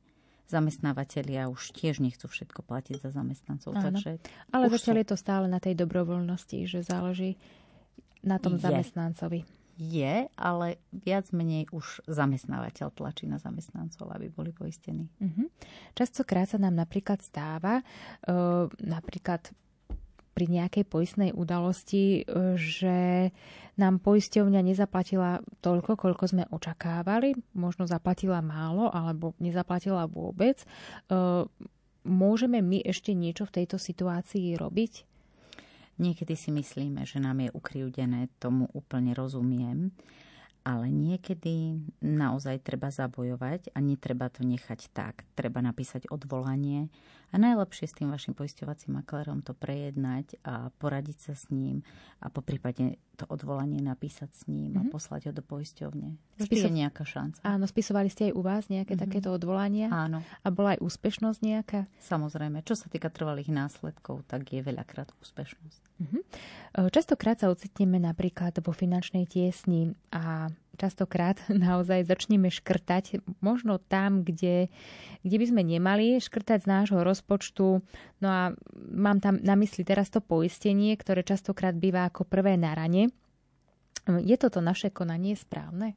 Zamestnávateľia 0.44 1.48
už 1.48 1.72
tiež 1.72 2.04
nechcú 2.04 2.28
všetko 2.28 2.62
platiť 2.64 3.00
za 3.00 3.10
zamestnancov. 3.16 3.72
Áno. 3.74 3.84
Takže 3.92 4.20
Ale 4.52 4.68
zatiaľ 4.68 4.94
sú- 4.96 5.00
je 5.00 5.08
to 5.08 5.16
stále 5.16 5.44
na 5.48 5.58
tej 5.58 5.74
dobrovoľnosti, 5.76 6.58
že 6.68 6.84
záleží 6.84 7.40
na 8.24 8.36
tom 8.36 8.56
Je. 8.56 8.64
zamestnancovi. 8.64 9.44
je, 9.74 10.30
ale 10.38 10.78
viac 10.94 11.34
menej 11.34 11.66
už 11.74 12.06
zamestnávateľ 12.06 12.94
tlačí 12.94 13.26
na 13.26 13.42
zamestnancov, 13.42 14.06
aby 14.14 14.30
boli 14.30 14.54
poistení. 14.54 15.10
Uh-huh. 15.18 15.50
Častokrát 15.98 16.46
sa 16.46 16.62
nám 16.62 16.78
napríklad 16.78 17.18
stáva, 17.18 17.82
uh, 18.30 18.70
napríklad 18.78 19.50
pri 20.34 20.50
nejakej 20.50 20.84
poistnej 20.84 21.30
udalosti, 21.30 22.26
uh, 22.26 22.58
že 22.58 23.30
nám 23.78 24.02
poisťovňa 24.02 24.60
nezaplatila 24.60 25.42
toľko, 25.62 25.98
koľko 25.98 26.24
sme 26.26 26.44
očakávali, 26.50 27.38
možno 27.54 27.86
zaplatila 27.86 28.42
málo 28.42 28.90
alebo 28.90 29.34
nezaplatila 29.38 30.10
vôbec. 30.10 30.62
Uh, 31.06 31.46
môžeme 32.04 32.60
my 32.60 32.84
ešte 32.84 33.16
niečo 33.16 33.48
v 33.48 33.62
tejto 33.62 33.80
situácii 33.80 34.54
robiť? 34.60 35.14
Niekedy 35.94 36.34
si 36.34 36.50
myslíme, 36.50 37.06
že 37.06 37.22
nám 37.22 37.38
je 37.46 37.54
ukrivdené, 37.54 38.26
tomu 38.42 38.66
úplne 38.74 39.14
rozumiem, 39.14 39.94
ale 40.66 40.90
niekedy 40.90 41.78
naozaj 42.02 42.66
treba 42.66 42.90
zabojovať 42.90 43.70
a 43.76 43.78
netreba 43.78 44.26
to 44.32 44.42
nechať 44.42 44.90
tak. 44.90 45.22
Treba 45.38 45.62
napísať 45.62 46.10
odvolanie 46.10 46.90
a 47.34 47.36
najlepšie 47.36 47.90
s 47.90 47.98
tým 47.98 48.14
vašim 48.14 48.30
poisťovacím 48.38 49.02
maklérom 49.02 49.42
to 49.42 49.58
prejednať 49.58 50.38
a 50.46 50.70
poradiť 50.78 51.18
sa 51.18 51.34
s 51.34 51.50
ním 51.50 51.82
a 52.22 52.30
po 52.30 52.46
prípade 52.46 52.94
to 53.18 53.26
odvolanie 53.26 53.82
napísať 53.82 54.30
s 54.30 54.42
ním 54.46 54.74
mm-hmm. 54.74 54.78
a 54.78 54.82
mhm. 54.86 54.92
poslať 54.94 55.20
ho 55.30 55.32
do 55.34 55.42
poisťovne. 55.42 56.14
Spiso... 56.38 56.70
je 56.70 56.78
nejaká 56.78 57.02
šanca. 57.02 57.42
Áno, 57.42 57.66
spisovali 57.66 58.06
ste 58.10 58.30
aj 58.30 58.32
u 58.38 58.42
vás 58.42 58.70
nejaké 58.70 58.94
mm-hmm. 58.94 59.02
takéto 59.10 59.34
odvolania? 59.34 59.90
Áno. 59.90 60.22
A 60.42 60.48
bola 60.54 60.78
aj 60.78 60.82
úspešnosť 60.82 61.38
nejaká? 61.42 61.80
Samozrejme. 61.98 62.62
Čo 62.62 62.78
sa 62.78 62.86
týka 62.86 63.10
trvalých 63.10 63.50
následkov, 63.50 64.26
tak 64.30 64.50
je 64.54 64.62
veľakrát 64.62 65.10
úspešnosť. 65.18 65.82
Mm-hmm. 66.02 66.22
Častokrát 66.90 67.38
sa 67.38 67.50
ocitneme 67.50 67.98
napríklad 68.02 68.54
vo 68.62 68.70
finančnej 68.74 69.26
tiesni 69.26 69.94
a 70.10 70.50
častokrát 70.76 71.40
naozaj 71.66 72.06
začneme 72.06 72.50
škrtať 72.50 73.24
možno 73.40 73.78
tam, 73.78 74.22
kde, 74.22 74.68
kde 75.22 75.36
by 75.38 75.46
sme 75.46 75.62
nemali 75.62 76.20
škrtať 76.20 76.66
z 76.66 76.70
nášho 76.70 77.00
rozpočtu. 77.00 77.80
No 78.20 78.28
a 78.28 78.52
mám 78.76 79.18
tam 79.24 79.40
na 79.40 79.54
mysli 79.58 79.82
teraz 79.82 80.10
to 80.10 80.22
poistenie, 80.22 80.94
ktoré 80.94 81.22
častokrát 81.22 81.74
býva 81.74 82.06
ako 82.06 82.26
prvé 82.26 82.58
na 82.58 82.74
rane. 82.74 83.10
Je 84.04 84.36
toto 84.36 84.60
naše 84.60 84.92
konanie 84.92 85.32
správne? 85.32 85.96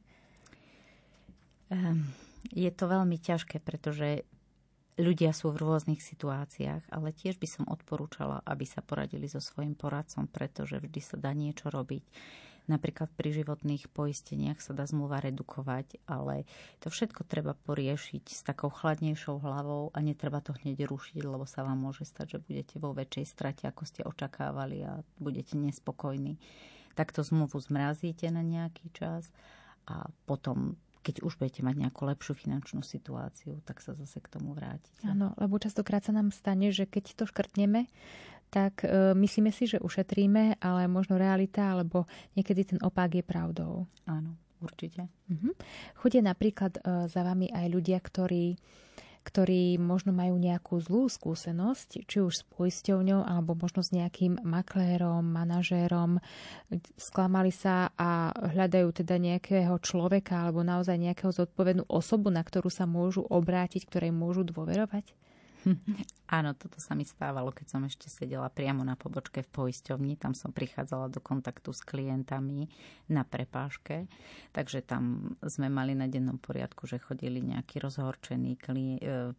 Um, 1.68 2.08
je 2.48 2.72
to 2.72 2.88
veľmi 2.88 3.20
ťažké, 3.20 3.60
pretože 3.60 4.24
ľudia 4.98 5.30
sú 5.30 5.54
v 5.54 5.62
rôznych 5.62 6.02
situáciách, 6.02 6.90
ale 6.90 7.14
tiež 7.14 7.38
by 7.38 7.48
som 7.48 7.64
odporúčala, 7.70 8.42
aby 8.44 8.66
sa 8.66 8.82
poradili 8.82 9.30
so 9.30 9.38
svojim 9.38 9.78
poradcom, 9.78 10.26
pretože 10.26 10.82
vždy 10.82 11.00
sa 11.00 11.16
dá 11.16 11.30
niečo 11.32 11.70
robiť. 11.70 12.02
Napríklad 12.68 13.08
pri 13.16 13.32
životných 13.32 13.88
poisteniach 13.90 14.60
sa 14.60 14.76
dá 14.76 14.84
zmluva 14.84 15.24
redukovať, 15.24 16.04
ale 16.04 16.44
to 16.84 16.92
všetko 16.92 17.24
treba 17.24 17.56
poriešiť 17.56 18.24
s 18.28 18.44
takou 18.44 18.68
chladnejšou 18.68 19.40
hlavou 19.40 19.88
a 19.96 19.98
netreba 20.04 20.44
to 20.44 20.52
hneď 20.52 20.84
rušiť, 20.84 21.24
lebo 21.24 21.48
sa 21.48 21.64
vám 21.64 21.80
môže 21.80 22.04
stať, 22.04 22.36
že 22.36 22.44
budete 22.44 22.76
vo 22.76 22.92
väčšej 22.92 23.24
strate, 23.24 23.64
ako 23.64 23.82
ste 23.88 24.04
očakávali 24.04 24.84
a 24.84 25.00
budete 25.16 25.56
nespokojní. 25.56 26.36
Takto 26.92 27.24
zmluvu 27.24 27.56
zmrazíte 27.56 28.28
na 28.28 28.44
nejaký 28.44 28.92
čas 28.92 29.32
a 29.88 30.12
potom 30.28 30.76
keď 31.08 31.24
už 31.24 31.40
budete 31.40 31.64
mať 31.64 31.88
nejakú 31.88 32.04
lepšiu 32.04 32.36
finančnú 32.36 32.84
situáciu, 32.84 33.64
tak 33.64 33.80
sa 33.80 33.96
zase 33.96 34.20
k 34.20 34.28
tomu 34.28 34.52
vrátiť. 34.52 35.08
Áno, 35.08 35.32
lebo 35.40 35.56
častokrát 35.56 36.04
sa 36.04 36.12
nám 36.12 36.28
stane, 36.36 36.68
že 36.68 36.84
keď 36.84 37.16
to 37.16 37.24
škrtneme, 37.24 37.88
tak 38.48 38.84
e, 38.84 39.12
myslíme 39.14 39.52
si, 39.52 39.68
že 39.68 39.78
ušetríme, 39.80 40.60
ale 40.60 40.88
možno 40.88 41.20
realita, 41.20 41.76
alebo 41.76 42.08
niekedy 42.34 42.74
ten 42.74 42.78
opak 42.80 43.20
je 43.20 43.24
pravdou. 43.24 43.84
Áno, 44.08 44.36
určite. 44.64 45.08
Mhm. 45.28 45.54
Chodia 46.00 46.22
napríklad 46.24 46.80
e, 46.80 46.80
za 47.08 47.20
vami 47.24 47.52
aj 47.52 47.66
ľudia, 47.68 47.98
ktorí 48.00 48.56
ktorí 49.28 49.76
možno 49.76 50.16
majú 50.16 50.40
nejakú 50.40 50.80
zlú 50.80 51.04
skúsenosť, 51.04 52.08
či 52.08 52.16
už 52.24 52.32
s 52.32 52.42
poisťovňou, 52.48 53.28
alebo 53.28 53.52
možno 53.52 53.84
s 53.84 53.92
nejakým 53.92 54.40
maklérom, 54.40 55.20
manažérom, 55.20 56.16
sklamali 56.96 57.52
sa 57.52 57.92
a 58.00 58.32
hľadajú 58.32 58.88
teda 59.04 59.20
nejakého 59.20 59.76
človeka 59.84 60.48
alebo 60.48 60.64
naozaj 60.64 60.96
nejakého 60.96 61.28
zodpovednú 61.28 61.84
osobu, 61.92 62.32
na 62.32 62.40
ktorú 62.40 62.72
sa 62.72 62.88
môžu 62.88 63.20
obrátiť, 63.28 63.84
ktorej 63.84 64.16
môžu 64.16 64.48
dôverovať? 64.48 65.12
Áno, 66.38 66.52
toto 66.52 66.76
sa 66.76 66.92
mi 66.92 67.08
stávalo, 67.08 67.48
keď 67.50 67.66
som 67.72 67.82
ešte 67.88 68.12
sedela 68.12 68.52
priamo 68.52 68.84
na 68.84 69.00
pobočke 69.00 69.40
v 69.40 69.48
poisťovni. 69.48 70.20
Tam 70.20 70.36
som 70.36 70.52
prichádzala 70.52 71.08
do 71.08 71.24
kontaktu 71.24 71.72
s 71.72 71.80
klientami 71.80 72.68
na 73.08 73.24
prepáške. 73.24 74.04
Takže 74.52 74.84
tam 74.84 75.34
sme 75.40 75.72
mali 75.72 75.96
na 75.96 76.04
dennom 76.04 76.36
poriadku, 76.36 76.84
že 76.84 77.00
chodili 77.00 77.40
nejakí 77.40 77.80
rozhorčení 77.80 78.60
kli- 78.60 79.00
e, 79.00 79.32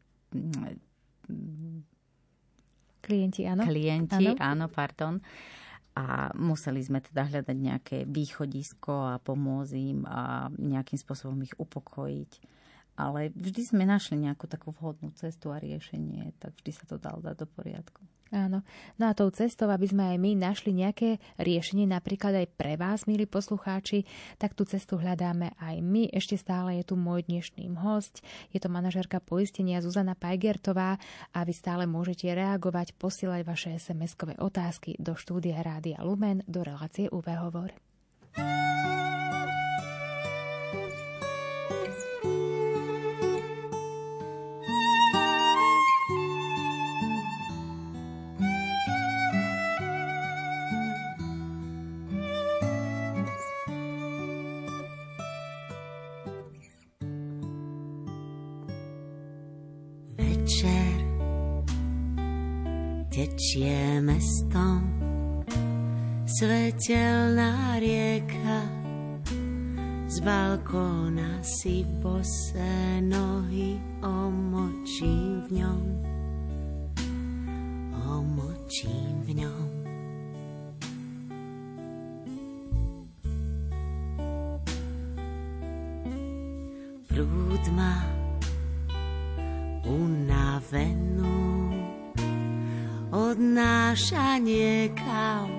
klienti, 3.06 3.42
áno. 3.46 3.64
Klienti, 3.70 4.26
áno, 4.26 4.34
áno 4.42 4.66
pardon 4.68 5.22
a 6.00 6.32
museli 6.38 6.80
sme 6.80 7.04
teda 7.04 7.28
hľadať 7.28 7.58
nejaké 7.58 7.98
východisko 8.08 9.14
a 9.14 9.16
pomôcť 9.20 9.74
im 9.76 10.08
a 10.08 10.48
nejakým 10.54 10.96
spôsobom 10.96 11.40
ich 11.44 11.52
upokojiť 11.60 12.32
ale 13.00 13.32
vždy 13.32 13.72
sme 13.72 13.88
našli 13.88 14.20
nejakú 14.20 14.44
takú 14.52 14.76
vhodnú 14.76 15.16
cestu 15.16 15.56
a 15.56 15.58
riešenie, 15.64 16.36
tak 16.36 16.52
vždy 16.60 16.72
sa 16.76 16.84
to 16.84 17.00
dalo 17.00 17.24
dať 17.24 17.36
do 17.40 17.48
poriadku. 17.48 18.04
Áno. 18.30 18.62
No 19.02 19.10
a 19.10 19.18
tou 19.18 19.26
cestou, 19.34 19.74
aby 19.74 19.90
sme 19.90 20.14
aj 20.14 20.18
my 20.22 20.38
našli 20.38 20.70
nejaké 20.70 21.18
riešenie, 21.42 21.90
napríklad 21.90 22.38
aj 22.38 22.48
pre 22.54 22.78
vás, 22.78 23.10
milí 23.10 23.26
poslucháči, 23.26 24.06
tak 24.38 24.54
tú 24.54 24.70
cestu 24.70 25.02
hľadáme 25.02 25.58
aj 25.58 25.82
my. 25.82 26.14
Ešte 26.14 26.38
stále 26.38 26.78
je 26.78 26.86
tu 26.86 26.94
môj 26.94 27.26
dnešným 27.26 27.82
host. 27.82 28.22
Je 28.54 28.62
to 28.62 28.70
manažerka 28.70 29.18
poistenia 29.18 29.82
Zuzana 29.82 30.14
Pajgertová 30.14 31.02
a 31.34 31.40
vy 31.42 31.54
stále 31.58 31.90
môžete 31.90 32.30
reagovať, 32.30 32.94
posielať 33.02 33.42
vaše 33.42 33.70
SMS-kové 33.82 34.38
otázky 34.38 34.94
do 35.02 35.18
štúdia 35.18 35.66
Rádia 35.66 35.98
Lumen 36.06 36.46
do 36.46 36.62
relácie 36.62 37.10
UV 37.10 37.34
Hovor. 37.34 37.74
Tečie 63.50 63.98
mestom 64.06 64.86
svetelná 66.30 67.82
rieka. 67.82 68.62
Z 70.06 70.22
balkóna 70.22 71.42
si 71.42 71.82
bosé 71.98 73.02
nohy 73.02 73.82
omočím 74.06 75.50
v 75.50 75.66
ňom. 75.66 75.84
Omočím 78.06 79.18
v 79.26 79.30
ňom. 79.42 79.70
Prúd 87.10 87.64
ma 87.74 87.98
unavenú 89.90 91.49
odnáša 93.90 94.38
niekam. 94.38 95.50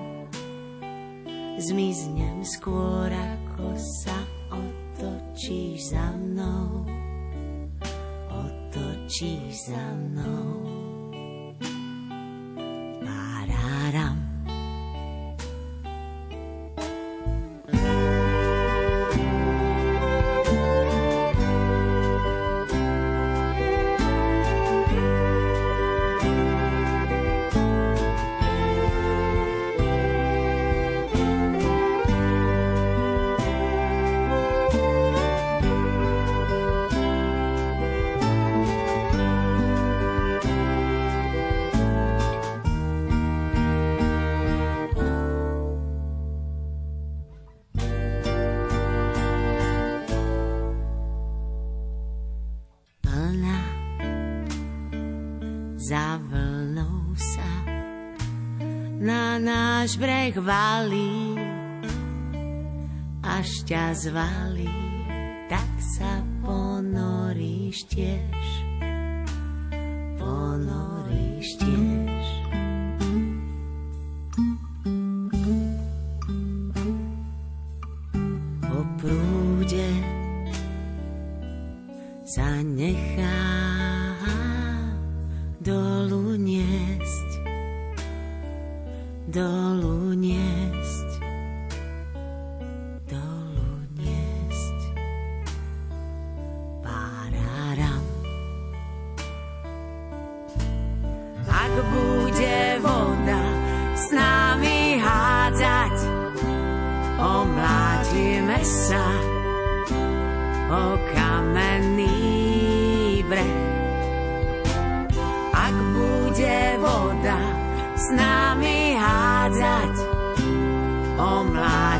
Zmiznem 1.59 2.47
skôr, 2.47 3.11
ako 3.11 3.75
sa 3.75 4.15
otočíš 4.55 5.91
za 5.91 6.15
mnou. 6.15 6.87
Otočíš 8.31 9.67
za 9.67 9.83
mnou. 9.99 10.63
Valí, 60.81 61.37
až 63.21 63.49
ťa 63.69 63.93
zvalí, 63.93 64.60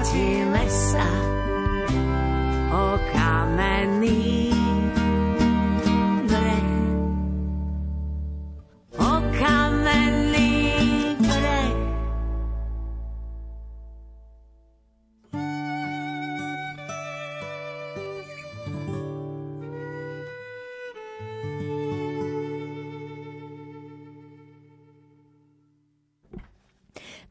omlátime 0.02 0.66
sa. 0.66 1.06
O 2.74 2.98
kamenný 3.14 4.41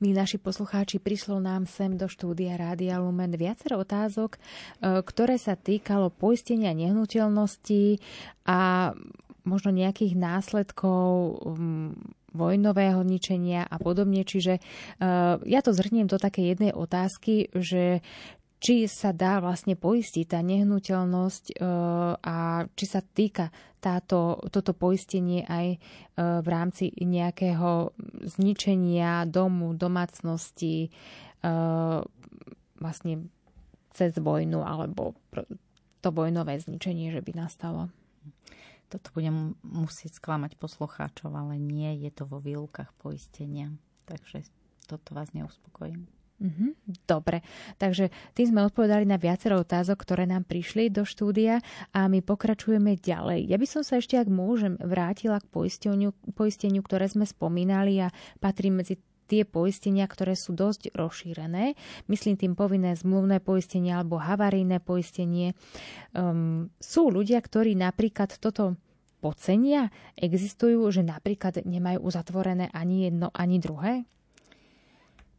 Milí 0.00 0.16
naši 0.16 0.40
poslucháči, 0.40 0.96
prišlo 0.96 1.44
nám 1.44 1.68
sem 1.68 1.92
do 1.92 2.08
štúdia 2.08 2.56
Rádia 2.56 2.96
Lumen 2.96 3.36
viacero 3.36 3.84
otázok, 3.84 4.32
e, 4.32 5.04
ktoré 5.04 5.36
sa 5.36 5.60
týkalo 5.60 6.08
poistenia 6.08 6.72
nehnuteľností 6.72 8.00
a 8.48 8.96
možno 9.44 9.76
nejakých 9.76 10.16
následkov 10.16 11.36
vojnového 12.32 13.04
ničenia 13.04 13.68
a 13.68 13.76
podobne. 13.76 14.24
Čiže 14.24 14.56
e, 14.56 14.60
ja 15.36 15.60
to 15.60 15.76
zhrniem 15.76 16.08
do 16.08 16.16
takej 16.16 16.56
jednej 16.56 16.72
otázky, 16.72 17.52
že 17.52 18.00
či 18.60 18.84
sa 18.84 19.16
dá 19.16 19.40
vlastne 19.40 19.72
poistiť 19.72 20.36
tá 20.36 20.44
nehnuteľnosť 20.44 21.44
e, 21.48 21.54
a 22.20 22.36
či 22.76 22.84
sa 22.84 23.00
týka 23.00 23.48
táto, 23.80 24.36
toto 24.52 24.76
poistenie 24.76 25.48
aj 25.48 25.66
e, 25.74 25.78
v 26.44 26.48
rámci 26.48 26.92
nejakého 26.92 27.96
zničenia 28.36 29.24
domu, 29.24 29.72
domácnosti 29.72 30.86
e, 30.86 30.88
vlastne 32.76 33.14
cez 33.96 34.12
vojnu 34.20 34.60
alebo 34.60 35.16
to 36.04 36.08
vojnové 36.12 36.60
zničenie, 36.60 37.16
že 37.16 37.24
by 37.24 37.32
nastalo. 37.32 37.88
Toto 38.92 39.08
budem 39.16 39.56
musieť 39.64 40.20
sklamať 40.20 40.60
poslucháčov, 40.60 41.32
ale 41.32 41.56
nie 41.56 42.04
je 42.04 42.10
to 42.12 42.28
vo 42.28 42.44
výlukách 42.44 42.92
poistenia. 43.00 43.72
Takže 44.04 44.44
toto 44.84 45.16
vás 45.16 45.32
neuspokojím. 45.32 46.19
Mm-hmm, 46.40 47.04
dobre, 47.04 47.44
takže 47.76 48.08
tým 48.32 48.48
sme 48.48 48.64
odpovedali 48.64 49.04
na 49.04 49.20
viacero 49.20 49.60
otázok, 49.60 50.00
ktoré 50.00 50.24
nám 50.24 50.48
prišli 50.48 50.88
do 50.88 51.04
štúdia 51.04 51.60
a 51.92 52.08
my 52.08 52.24
pokračujeme 52.24 52.96
ďalej. 52.96 53.44
Ja 53.44 53.60
by 53.60 53.66
som 53.68 53.84
sa 53.84 54.00
ešte, 54.00 54.16
ak 54.16 54.32
môžem, 54.32 54.80
vrátila 54.80 55.36
k 55.36 55.52
poisteniu, 55.52 56.16
poisteniu 56.32 56.80
ktoré 56.80 57.12
sme 57.12 57.28
spomínali 57.28 58.00
a 58.00 58.08
patrí 58.40 58.72
medzi 58.72 58.96
tie 59.30 59.46
poistenia, 59.46 60.10
ktoré 60.10 60.34
sú 60.34 60.56
dosť 60.58 60.90
rozšírené. 60.96 61.78
Myslím 62.10 62.34
tým 62.34 62.58
povinné 62.58 62.98
zmluvné 62.98 63.38
poistenie 63.38 63.94
alebo 63.94 64.18
havarijné 64.18 64.82
poistenie. 64.82 65.54
Um, 66.10 66.72
sú 66.82 67.12
ľudia, 67.14 67.38
ktorí 67.38 67.78
napríklad 67.78 68.34
toto 68.42 68.80
pocenia, 69.22 69.92
existujú, 70.16 70.82
že 70.90 71.06
napríklad 71.06 71.62
nemajú 71.62 72.02
uzatvorené 72.02 72.72
ani 72.74 73.06
jedno, 73.06 73.30
ani 73.30 73.60
druhé? 73.62 74.08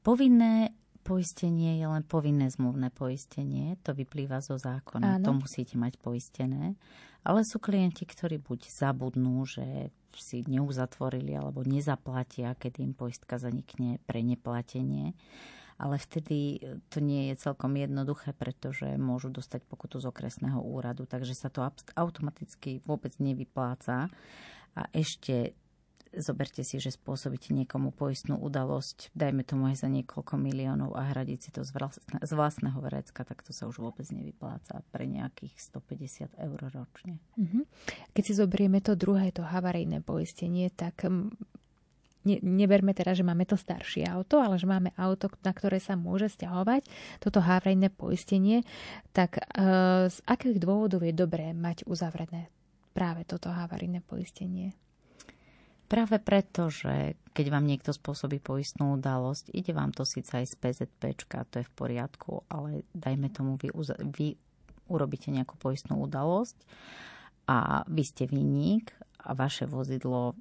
Povinné 0.05 0.71
poistenie 1.01 1.81
je 1.81 1.87
len 1.89 2.05
povinné 2.05 2.47
zmluvné 2.53 2.93
poistenie, 2.93 3.75
to 3.81 3.91
vyplýva 3.91 4.39
zo 4.39 4.55
zákona, 4.55 5.17
Áno. 5.19 5.25
to 5.25 5.31
musíte 5.35 5.75
mať 5.75 5.97
poistené. 5.97 6.77
Ale 7.21 7.45
sú 7.45 7.61
klienti, 7.61 8.05
ktorí 8.05 8.41
buď 8.41 8.69
zabudnú, 8.69 9.45
že 9.45 9.93
si 10.17 10.43
neuzatvorili 10.43 11.37
alebo 11.37 11.61
nezaplatia, 11.61 12.57
keď 12.57 12.81
im 12.81 12.93
poistka 12.97 13.37
zanikne 13.37 14.01
pre 14.09 14.25
neplatenie. 14.25 15.13
Ale 15.81 15.97
vtedy 15.97 16.61
to 16.93 17.01
nie 17.01 17.33
je 17.33 17.41
celkom 17.41 17.73
jednoduché, 17.73 18.37
pretože 18.37 18.85
môžu 19.01 19.33
dostať 19.33 19.65
pokutu 19.65 19.97
z 19.97 20.13
okresného 20.13 20.61
úradu, 20.61 21.09
takže 21.09 21.33
sa 21.33 21.49
to 21.49 21.65
automaticky 21.97 22.85
vôbec 22.85 23.17
nevypláca. 23.17 24.05
A 24.77 24.81
ešte 24.93 25.57
zoberte 26.11 26.63
si, 26.67 26.77
že 26.77 26.91
spôsobíte 26.91 27.55
niekomu 27.55 27.95
poistnú 27.95 28.35
udalosť, 28.35 29.15
dajme 29.15 29.47
tomu 29.47 29.71
aj 29.71 29.85
za 29.85 29.89
niekoľko 29.91 30.35
miliónov 30.35 30.91
a 30.95 31.07
hradiť 31.11 31.39
si 31.39 31.49
to 31.55 31.63
z 31.63 32.31
vlastného 32.35 32.79
vrecka, 32.83 33.23
tak 33.23 33.39
to 33.41 33.55
sa 33.55 33.67
už 33.71 33.79
vôbec 33.79 34.03
nevypláca 34.11 34.83
pre 34.91 35.07
nejakých 35.07 35.55
150 35.71 36.35
eur 36.35 36.59
ročne. 36.71 37.23
Mm-hmm. 37.39 37.63
Keď 38.11 38.23
si 38.23 38.33
zoberieme 38.35 38.83
to 38.83 38.99
druhé, 38.99 39.31
to 39.31 39.47
havarijné 39.47 40.03
poistenie, 40.03 40.67
tak 40.75 41.07
ne, 42.25 42.37
neberme 42.41 42.93
teda, 42.93 43.15
že 43.15 43.25
máme 43.25 43.47
to 43.47 43.57
staršie 43.57 44.05
auto, 44.05 44.41
ale 44.41 44.59
že 44.59 44.69
máme 44.69 44.93
auto, 44.97 45.31
na 45.41 45.51
ktoré 45.55 45.81
sa 45.81 45.97
môže 45.97 46.29
stiahovať 46.29 46.85
toto 47.23 47.41
havarijné 47.41 47.89
poistenie, 47.89 48.67
tak 49.15 49.41
e, 49.41 49.43
z 50.09 50.17
akých 50.27 50.61
dôvodov 50.61 51.01
je 51.05 51.13
dobré 51.15 51.55
mať 51.55 51.87
uzavrené 51.87 52.51
práve 52.91 53.23
toto 53.25 53.49
havarijné 53.49 54.03
poistenie? 54.03 54.75
Práve 55.91 56.23
preto, 56.23 56.71
že 56.71 57.19
keď 57.35 57.51
vám 57.51 57.67
niekto 57.67 57.91
spôsobí 57.91 58.39
poistnú 58.39 58.95
udalosť, 58.95 59.51
ide 59.51 59.75
vám 59.75 59.91
to 59.91 60.07
síce 60.07 60.31
aj 60.31 60.47
z 60.47 60.55
PZP, 60.55 61.01
to 61.27 61.59
je 61.59 61.67
v 61.67 61.73
poriadku, 61.75 62.47
ale 62.47 62.87
dajme 62.95 63.27
tomu, 63.27 63.59
vy, 63.59 63.75
vy 64.07 64.39
urobíte 64.87 65.35
nejakú 65.35 65.59
poistnú 65.59 65.99
udalosť 65.99 66.55
a 67.51 67.83
vy 67.91 68.03
ste 68.07 68.23
vinník 68.23 68.95
a 69.19 69.35
vaše 69.35 69.67
vozidlo 69.67 70.39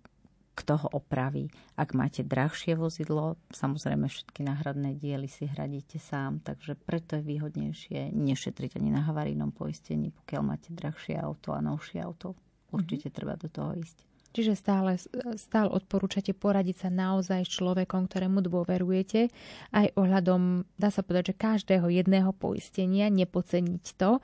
kto 0.61 0.77
ho 0.77 0.89
opraví. 1.01 1.49
Ak 1.81 1.97
máte 1.97 2.21
drahšie 2.21 2.77
vozidlo, 2.77 3.41
samozrejme 3.49 4.13
všetky 4.13 4.45
náhradné 4.45 4.93
diely 4.93 5.25
si 5.25 5.49
hradíte 5.49 5.97
sám, 5.97 6.45
takže 6.45 6.77
preto 6.77 7.17
je 7.17 7.25
výhodnejšie 7.25 8.13
nešetriť 8.13 8.77
ani 8.77 8.93
na 8.93 9.01
havarijnom 9.09 9.57
poistení, 9.57 10.13
pokiaľ 10.13 10.43
máte 10.45 10.71
drahšie 10.77 11.17
auto 11.17 11.57
a 11.57 11.65
novšie 11.65 12.05
auto. 12.05 12.37
Určite 12.77 13.09
mm-hmm. 13.09 13.17
treba 13.17 13.35
do 13.41 13.49
toho 13.49 13.73
ísť. 13.73 14.10
Čiže 14.31 14.55
stále, 14.55 14.95
stále 15.35 15.69
odporúčate 15.71 16.31
poradiť 16.31 16.87
sa 16.87 16.91
naozaj 16.91 17.43
s 17.47 17.55
človekom, 17.59 18.07
ktorému 18.07 18.47
dôverujete, 18.47 19.31
aj 19.75 19.87
ohľadom, 19.99 20.63
dá 20.79 20.89
sa 20.95 21.03
povedať, 21.03 21.35
že 21.35 21.41
každého 21.43 21.91
jedného 21.91 22.31
poistenia, 22.31 23.11
nepoceniť 23.11 23.85
to, 23.99 24.23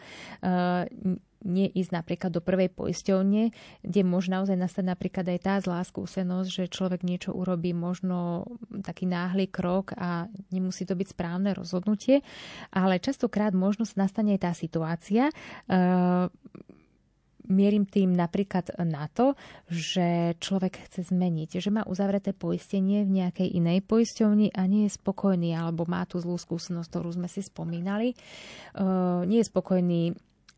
neísť 1.46 1.92
napríklad 1.94 2.30
do 2.34 2.42
prvej 2.42 2.70
poisťovne, 2.74 3.54
kde 3.86 4.00
môže 4.02 4.34
naozaj 4.34 4.58
nastať 4.58 4.84
napríklad 4.86 5.26
aj 5.30 5.40
tá 5.42 5.54
zlá 5.62 5.80
skúsenosť, 5.86 6.48
že 6.50 6.72
človek 6.72 7.06
niečo 7.06 7.30
urobí 7.30 7.70
možno 7.70 8.48
taký 8.82 9.06
náhly 9.06 9.46
krok 9.46 9.94
a 9.94 10.26
nemusí 10.50 10.82
to 10.82 10.98
byť 10.98 11.14
správne 11.14 11.54
rozhodnutie, 11.54 12.26
ale 12.74 12.98
častokrát 12.98 13.54
možno 13.54 13.86
nastane 13.94 14.34
aj 14.34 14.40
tá 14.42 14.52
situácia, 14.52 15.30
Mierim 17.46 17.86
tým 17.86 18.12
napríklad 18.12 18.74
na 18.82 19.06
to, 19.10 19.38
že 19.70 20.34
človek 20.42 20.82
chce 20.90 21.14
zmeniť, 21.14 21.62
že 21.62 21.70
má 21.70 21.86
uzavreté 21.86 22.34
poistenie 22.34 23.06
v 23.06 23.22
nejakej 23.22 23.48
inej 23.54 23.86
poisťovni 23.86 24.50
a 24.50 24.66
nie 24.66 24.90
je 24.90 24.98
spokojný, 24.98 25.54
alebo 25.54 25.86
má 25.86 26.02
tú 26.10 26.18
zlú 26.18 26.34
skúsenosť, 26.36 26.90
ktorú 26.90 27.14
sme 27.14 27.30
si 27.30 27.46
spomínali. 27.46 28.18
Nie 29.30 29.38
je 29.40 29.50
spokojný 29.50 30.12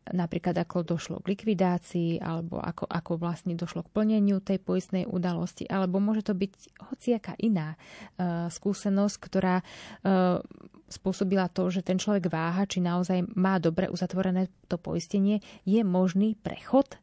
napríklad 0.09 0.57
ako 0.57 0.85
došlo 0.95 1.17
k 1.21 1.35
likvidácii, 1.35 2.23
alebo 2.23 2.57
ako, 2.57 2.89
ako 2.89 3.11
vlastne 3.21 3.53
došlo 3.53 3.85
k 3.85 3.93
plneniu 3.93 4.41
tej 4.41 4.57
poistnej 4.57 5.05
udalosti, 5.05 5.69
alebo 5.69 6.01
môže 6.01 6.25
to 6.25 6.33
byť 6.33 6.53
hociaká 6.89 7.33
iná 7.37 7.75
uh, 7.75 8.49
skúsenosť, 8.49 9.15
ktorá 9.21 9.61
uh, 9.61 10.41
spôsobila 10.89 11.47
to, 11.53 11.69
že 11.69 11.85
ten 11.85 12.01
človek 12.01 12.33
váha, 12.33 12.65
či 12.65 12.81
naozaj 12.81 13.37
má 13.37 13.61
dobre 13.61 13.87
uzatvorené 13.87 14.49
to 14.65 14.81
poistenie, 14.81 15.39
je 15.63 15.85
možný 15.85 16.33
prechod? 16.39 16.97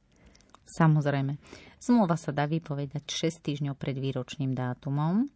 Samozrejme. 0.66 1.38
Zmluva 1.78 2.18
sa 2.18 2.34
dá 2.34 2.50
vypovedať 2.50 3.06
6 3.06 3.46
týždňov 3.46 3.74
pred 3.78 3.94
výročným 3.94 4.50
dátumom 4.50 5.30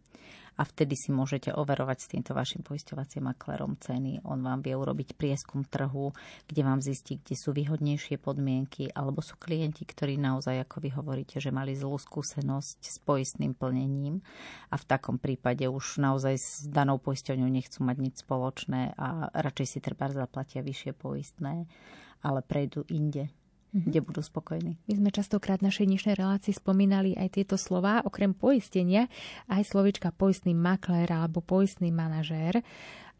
a 0.61 0.63
vtedy 0.63 0.93
si 0.93 1.09
môžete 1.09 1.49
overovať 1.57 1.97
s 2.05 2.09
týmto 2.13 2.37
vašim 2.37 2.61
poisťovacím 2.61 3.33
maklerom 3.33 3.81
ceny. 3.81 4.21
On 4.29 4.37
vám 4.37 4.61
vie 4.61 4.77
urobiť 4.77 5.17
prieskum 5.17 5.65
trhu, 5.65 6.13
kde 6.45 6.61
vám 6.61 6.85
zistí, 6.85 7.17
kde 7.17 7.33
sú 7.33 7.49
výhodnejšie 7.49 8.21
podmienky, 8.21 8.93
alebo 8.93 9.25
sú 9.25 9.41
klienti, 9.41 9.81
ktorí 9.81 10.21
naozaj, 10.21 10.61
ako 10.69 10.77
vy 10.85 10.89
hovoríte, 10.93 11.41
že 11.41 11.49
mali 11.49 11.73
zlú 11.73 11.97
skúsenosť 11.97 12.77
s 12.77 13.01
poistným 13.01 13.57
plnením 13.57 14.21
a 14.69 14.77
v 14.77 14.85
takom 14.85 15.17
prípade 15.17 15.65
už 15.65 15.97
naozaj 15.97 16.37
s 16.37 16.69
danou 16.69 17.01
poisťovňou 17.01 17.49
nechcú 17.49 17.81
mať 17.81 17.97
nič 17.97 18.15
spoločné 18.21 18.93
a 19.01 19.33
radšej 19.33 19.65
si 19.65 19.79
treba 19.81 20.13
zaplatia 20.13 20.61
vyššie 20.61 20.93
poistné, 20.93 21.65
ale 22.21 22.45
prejdú 22.45 22.85
inde 22.93 23.33
mm-hmm. 23.71 23.87
kde 23.87 23.99
budú 24.03 24.21
spokojní. 24.21 24.77
My 24.87 24.93
sme 24.93 25.09
častokrát 25.09 25.63
v 25.63 25.71
našej 25.71 25.87
dnešnej 25.87 26.15
relácii 26.19 26.53
spomínali 26.55 27.15
aj 27.15 27.39
tieto 27.39 27.55
slova, 27.55 28.03
okrem 28.03 28.35
poistenia, 28.35 29.07
aj 29.47 29.71
slovička 29.71 30.11
poistný 30.11 30.51
maklér 30.51 31.07
alebo 31.09 31.39
poistný 31.39 31.89
manažér. 31.89 32.61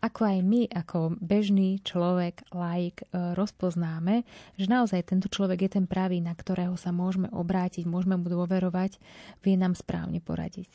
Ako 0.01 0.25
aj 0.25 0.39
my, 0.41 0.61
ako 0.65 1.13
bežný 1.21 1.77
človek, 1.85 2.41
laik, 2.57 3.05
e, 3.05 3.37
rozpoznáme, 3.37 4.25
že 4.57 4.65
naozaj 4.65 5.05
tento 5.05 5.29
človek 5.29 5.69
je 5.69 5.77
ten 5.77 5.85
pravý, 5.85 6.25
na 6.25 6.33
ktorého 6.33 6.73
sa 6.73 6.89
môžeme 6.89 7.29
obrátiť, 7.29 7.85
môžeme 7.85 8.17
mu 8.17 8.25
dôverovať, 8.25 8.97
vie 9.45 9.55
nám 9.61 9.77
správne 9.77 10.17
poradiť. 10.17 10.73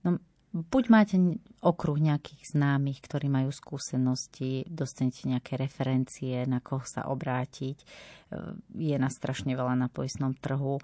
No, 0.00 0.16
buď 0.52 0.84
máte 0.92 1.16
okruh 1.64 1.96
nejakých 1.96 2.52
známych, 2.52 3.00
ktorí 3.00 3.32
majú 3.32 3.48
skúsenosti, 3.48 4.68
dostanete 4.68 5.24
nejaké 5.24 5.56
referencie, 5.56 6.44
na 6.44 6.60
koho 6.60 6.84
sa 6.84 7.08
obrátiť. 7.08 7.76
E, 7.80 7.84
je 8.76 8.96
na 9.00 9.08
strašne 9.08 9.56
veľa 9.56 9.74
na 9.80 9.88
poistnom 9.88 10.36
trhu, 10.36 10.76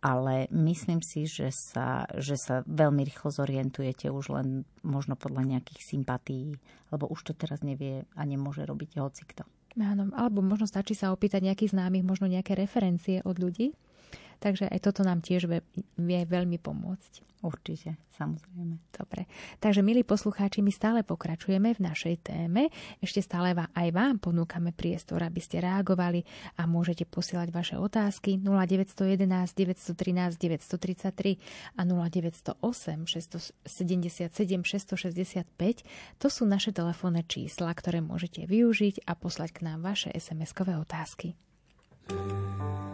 ale 0.00 0.48
myslím 0.48 1.04
si, 1.04 1.28
že 1.28 1.52
sa, 1.52 2.08
že 2.16 2.40
sa 2.40 2.64
veľmi 2.64 3.04
rýchlo 3.04 3.28
zorientujete 3.28 4.08
už 4.08 4.32
len 4.32 4.64
možno 4.80 5.14
podľa 5.20 5.44
nejakých 5.56 5.80
sympatí, 5.84 6.56
lebo 6.88 7.04
už 7.12 7.30
to 7.30 7.32
teraz 7.36 7.60
nevie 7.60 8.08
a 8.16 8.22
nemôže 8.24 8.64
robiť 8.64 8.96
hocikto. 8.96 9.44
Áno, 9.78 10.10
alebo 10.18 10.42
možno 10.42 10.66
stačí 10.66 10.98
sa 10.98 11.14
opýtať 11.14 11.46
nejakých 11.46 11.78
známych, 11.78 12.02
možno 12.02 12.26
nejaké 12.26 12.58
referencie 12.58 13.22
od 13.22 13.38
ľudí. 13.38 13.70
Takže 14.40 14.72
aj 14.72 14.80
toto 14.80 15.04
nám 15.04 15.20
tiež 15.20 15.46
vie 16.00 16.20
veľmi 16.24 16.56
pomôcť. 16.56 17.30
Určite, 17.40 17.96
samozrejme. 18.20 18.76
Dobre. 18.92 19.24
Takže, 19.64 19.80
milí 19.80 20.04
poslucháči, 20.04 20.60
my 20.60 20.68
stále 20.68 21.00
pokračujeme 21.00 21.72
v 21.72 21.80
našej 21.80 22.20
téme. 22.20 22.68
Ešte 23.00 23.24
stále 23.24 23.56
aj 23.56 23.88
vám 23.96 24.20
ponúkame 24.20 24.76
priestor, 24.76 25.24
aby 25.24 25.40
ste 25.40 25.64
reagovali 25.64 26.20
a 26.60 26.68
môžete 26.68 27.08
posielať 27.08 27.48
vaše 27.48 27.76
otázky 27.80 28.36
0911 28.44 29.24
913 29.56 30.36
933 30.36 31.80
a 31.80 31.82
0908 31.88 33.08
677 33.08 34.28
665. 34.60 36.20
To 36.20 36.28
sú 36.28 36.44
naše 36.44 36.76
telefónne 36.76 37.24
čísla, 37.24 37.72
ktoré 37.72 38.04
môžete 38.04 38.44
využiť 38.44 39.08
a 39.08 39.16
poslať 39.16 39.48
k 39.56 39.60
nám 39.64 39.80
vaše 39.80 40.12
SMS-kové 40.12 40.76
otázky. 40.76 41.32
Pokojný 42.04 42.89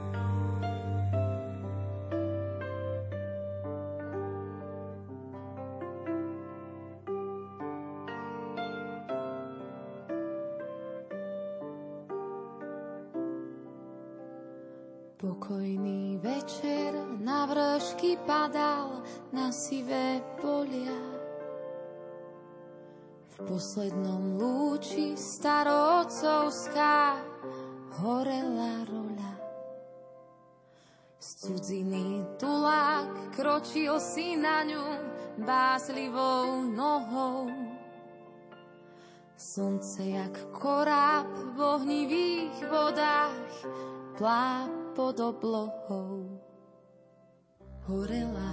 vršky 18.17 18.27
padal 18.27 19.03
na 19.33 19.53
sivé 19.53 20.23
polia. 20.41 21.01
V 23.37 23.45
poslednom 23.45 24.41
lúči 24.41 25.13
starovcovská 25.17 27.21
horela 28.01 28.89
roľa. 28.89 29.35
Z 31.21 31.29
cudziny 31.45 32.25
tulák 32.41 33.37
kročil 33.37 34.01
si 34.01 34.41
na 34.41 34.65
ňu 34.65 34.85
bázlivou 35.45 36.65
nohou. 36.73 37.53
Slnce 39.37 40.17
jak 40.17 40.33
koráb 40.57 41.29
v 41.29 41.59
ohnivých 41.61 42.57
vodách 42.73 43.53
pláp 44.17 44.73
pod 44.97 45.21
oblohou 45.21 46.26
horela. 47.89 48.46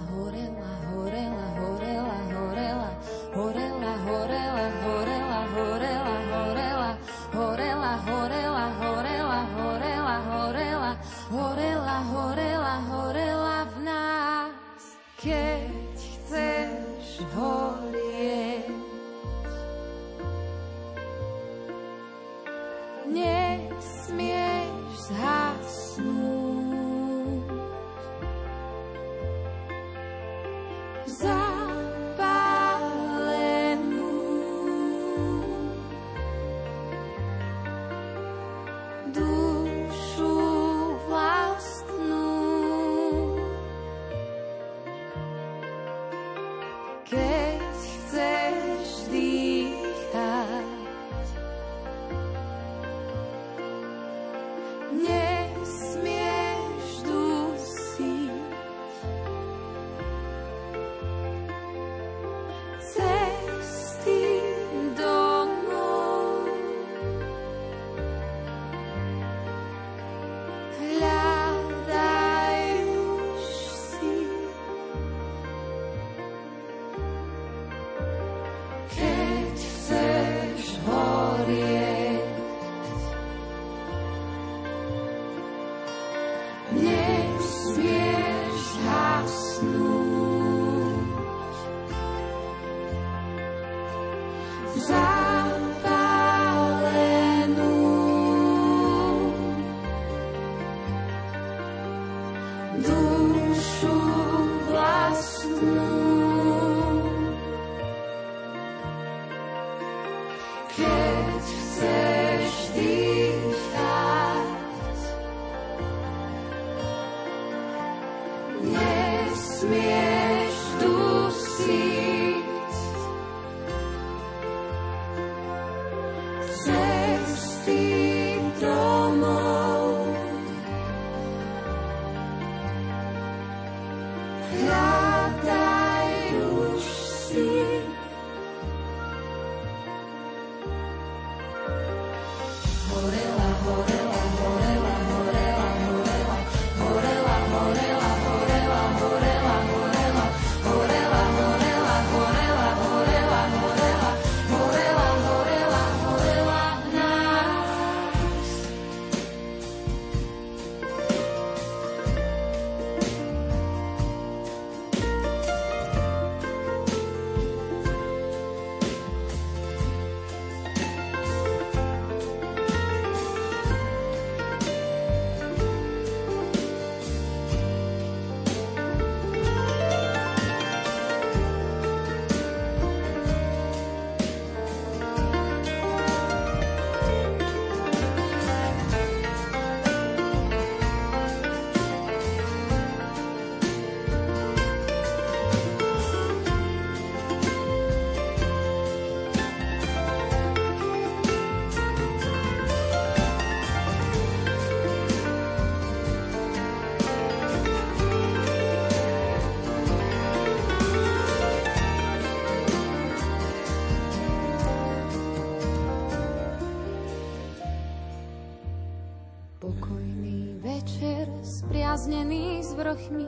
Vrchmi, 222.74 223.26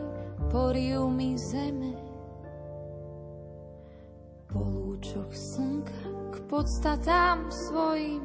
poriu 0.50 1.06
mi 1.10 1.38
zeme. 1.38 1.94
Po 4.50 4.58
lúčoch 4.58 5.30
slnka 5.30 6.02
k 6.34 6.36
podstatám 6.50 7.46
svojim 7.50 8.22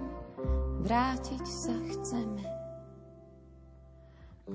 vrátiť 0.81 1.45
sa 1.45 1.75
chceme. 1.93 2.45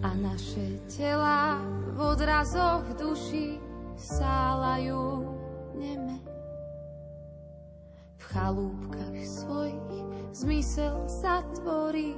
A 0.03 0.11
naše 0.19 0.83
tela 0.91 1.63
v 1.95 1.99
odrazoch 2.03 2.85
duši 2.99 3.57
sálajú 3.97 5.25
neme. 5.79 6.19
V 8.19 8.23
chalúbkach 8.35 9.17
svojich 9.25 9.81
zmysel 10.37 11.09
sa 11.09 11.41
tvorí 11.57 12.13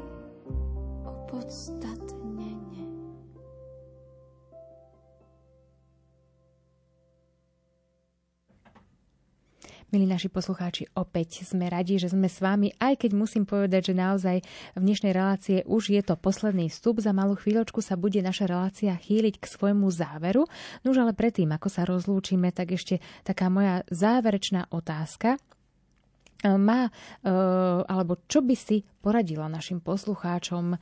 Milí 9.88 10.04
naši 10.04 10.28
poslucháči, 10.28 10.84
opäť 11.00 11.48
sme 11.48 11.64
radi, 11.72 11.96
že 11.96 12.12
sme 12.12 12.28
s 12.28 12.44
vami, 12.44 12.76
aj 12.76 13.08
keď 13.08 13.10
musím 13.16 13.48
povedať, 13.48 13.88
že 13.88 13.94
naozaj 13.96 14.36
v 14.76 14.80
dnešnej 14.84 15.16
relácie 15.16 15.64
už 15.64 15.96
je 15.96 16.04
to 16.04 16.12
posledný 16.12 16.68
vstup. 16.68 17.00
Za 17.00 17.16
malú 17.16 17.40
chvíľočku 17.40 17.80
sa 17.80 17.96
bude 17.96 18.20
naša 18.20 18.52
relácia 18.52 18.92
chýliť 18.92 19.40
k 19.40 19.48
svojmu 19.48 19.88
záveru. 19.88 20.44
No 20.84 20.92
už 20.92 21.08
ale 21.08 21.16
predtým, 21.16 21.48
ako 21.56 21.72
sa 21.72 21.88
rozlúčime, 21.88 22.52
tak 22.52 22.76
ešte 22.76 23.00
taká 23.24 23.48
moja 23.48 23.80
záverečná 23.88 24.68
otázka 24.68 25.40
má, 26.44 26.92
alebo 27.88 28.20
čo 28.28 28.44
by 28.44 28.56
si 28.60 28.84
poradila 29.00 29.48
našim 29.48 29.80
poslucháčom 29.80 30.76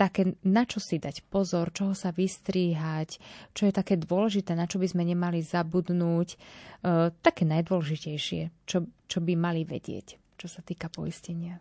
také, 0.00 0.32
na 0.40 0.64
čo 0.64 0.80
si 0.80 0.96
dať 0.96 1.28
pozor, 1.28 1.68
čoho 1.76 1.92
sa 1.92 2.08
vystríhať, 2.08 3.20
čo 3.52 3.68
je 3.68 3.72
také 3.76 4.00
dôležité, 4.00 4.56
na 4.56 4.64
čo 4.64 4.80
by 4.80 4.88
sme 4.88 5.04
nemali 5.04 5.44
zabudnúť, 5.44 6.28
e, 6.32 6.36
také 7.20 7.44
najdôležitejšie, 7.44 8.64
čo, 8.64 8.88
čo 9.04 9.18
by 9.20 9.36
mali 9.36 9.68
vedieť, 9.68 10.16
čo 10.40 10.48
sa 10.48 10.64
týka 10.64 10.88
poistenia. 10.88 11.60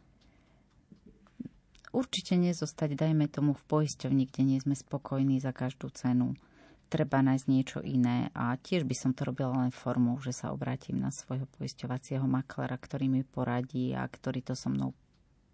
Určite 1.92 2.40
nezostať, 2.40 2.96
dajme 2.96 3.28
tomu, 3.28 3.60
v 3.60 3.64
poisťovni, 3.68 4.32
kde 4.32 4.42
nie 4.48 4.60
sme 4.64 4.78
spokojní 4.78 5.44
za 5.44 5.52
každú 5.52 5.92
cenu. 5.92 6.40
Treba 6.88 7.20
nájsť 7.20 7.46
niečo 7.50 7.80
iné 7.84 8.32
a 8.34 8.56
tiež 8.56 8.88
by 8.88 8.96
som 8.96 9.12
to 9.12 9.28
robila 9.28 9.68
len 9.68 9.74
formou, 9.74 10.16
že 10.22 10.32
sa 10.32 10.54
obrátim 10.54 10.98
na 10.98 11.12
svojho 11.12 11.46
poisťovacieho 11.60 12.24
maklera, 12.26 12.78
ktorý 12.78 13.10
mi 13.12 13.22
poradí 13.26 13.94
a 13.94 14.06
ktorý 14.06 14.42
to 14.42 14.54
so 14.56 14.72
mnou 14.72 14.96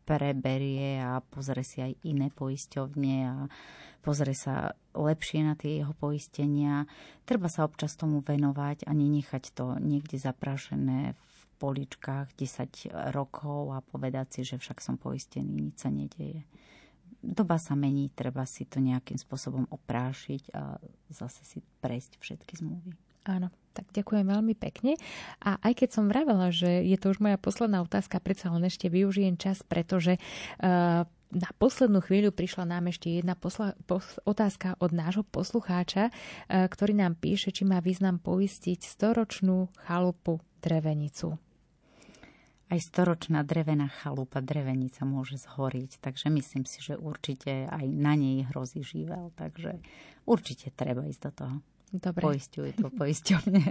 preberie 0.06 1.02
a 1.02 1.20
pozrie 1.20 1.66
si 1.66 1.82
aj 1.82 1.98
iné 2.06 2.30
poisťovne 2.30 3.16
a 3.26 3.36
pozrie 4.06 4.38
sa 4.38 4.78
lepšie 4.94 5.42
na 5.42 5.58
tie 5.58 5.82
jeho 5.82 5.98
poistenia. 5.98 6.86
Treba 7.26 7.50
sa 7.50 7.66
občas 7.66 7.98
tomu 7.98 8.22
venovať 8.22 8.86
a 8.86 8.94
nenechať 8.94 9.58
to 9.58 9.82
niekde 9.82 10.22
zaprašené 10.22 11.18
v 11.18 11.32
poličkách 11.58 12.38
10 12.38 12.94
rokov 13.12 13.74
a 13.74 13.82
povedať 13.82 14.40
si, 14.40 14.42
že 14.46 14.62
však 14.62 14.78
som 14.78 15.02
poistený, 15.02 15.74
nič 15.74 15.82
sa 15.82 15.90
nedeje. 15.90 16.46
Doba 17.26 17.58
sa 17.58 17.74
mení, 17.74 18.14
treba 18.14 18.46
si 18.46 18.70
to 18.70 18.78
nejakým 18.78 19.18
spôsobom 19.18 19.66
oprášiť 19.74 20.54
a 20.54 20.78
zase 21.10 21.42
si 21.42 21.58
prejsť 21.82 22.22
všetky 22.22 22.54
zmluvy. 22.62 22.94
Áno, 23.26 23.50
tak 23.76 23.92
ďakujem 23.92 24.24
veľmi 24.24 24.56
pekne. 24.56 24.96
A 25.44 25.60
aj 25.60 25.84
keď 25.84 25.90
som 25.92 26.08
vravela, 26.08 26.56
že 26.56 26.88
je 26.88 26.96
to 26.96 27.12
už 27.12 27.20
moja 27.20 27.36
posledná 27.36 27.84
otázka, 27.84 28.24
predsa 28.24 28.48
len 28.56 28.64
ešte 28.64 28.88
využijem 28.88 29.36
čas, 29.36 29.60
pretože 29.68 30.16
uh, 30.16 31.04
na 31.36 31.50
poslednú 31.60 32.00
chvíľu 32.00 32.32
prišla 32.32 32.64
nám 32.64 32.88
ešte 32.88 33.12
jedna 33.12 33.36
posla, 33.36 33.76
pos, 33.84 34.16
otázka 34.24 34.80
od 34.80 34.96
nášho 34.96 35.28
poslucháča, 35.28 36.08
uh, 36.08 36.72
ktorý 36.72 36.96
nám 36.96 37.20
píše, 37.20 37.52
či 37.52 37.68
má 37.68 37.84
význam 37.84 38.24
poistiť 38.24 38.80
storočnú 38.88 39.68
chalupu 39.84 40.40
drevenicu. 40.64 41.36
Aj 42.66 42.82
storočná 42.82 43.46
drevená 43.46 43.94
chalupa, 43.94 44.42
drevenica 44.42 45.06
môže 45.06 45.38
zhoriť, 45.38 46.02
takže 46.02 46.34
myslím 46.34 46.66
si, 46.66 46.82
že 46.82 46.98
určite 46.98 47.70
aj 47.70 47.86
na 47.94 48.18
nej 48.18 48.42
hrozí 48.50 48.82
živel, 48.82 49.30
takže 49.38 49.78
určite 50.26 50.74
treba 50.74 51.06
ísť 51.06 51.22
do 51.30 51.32
toho. 51.32 51.56
Dobre. 52.00 52.24
Poisťujú 52.24 52.70
to 52.80 52.88
poisťovne. 53.00 53.64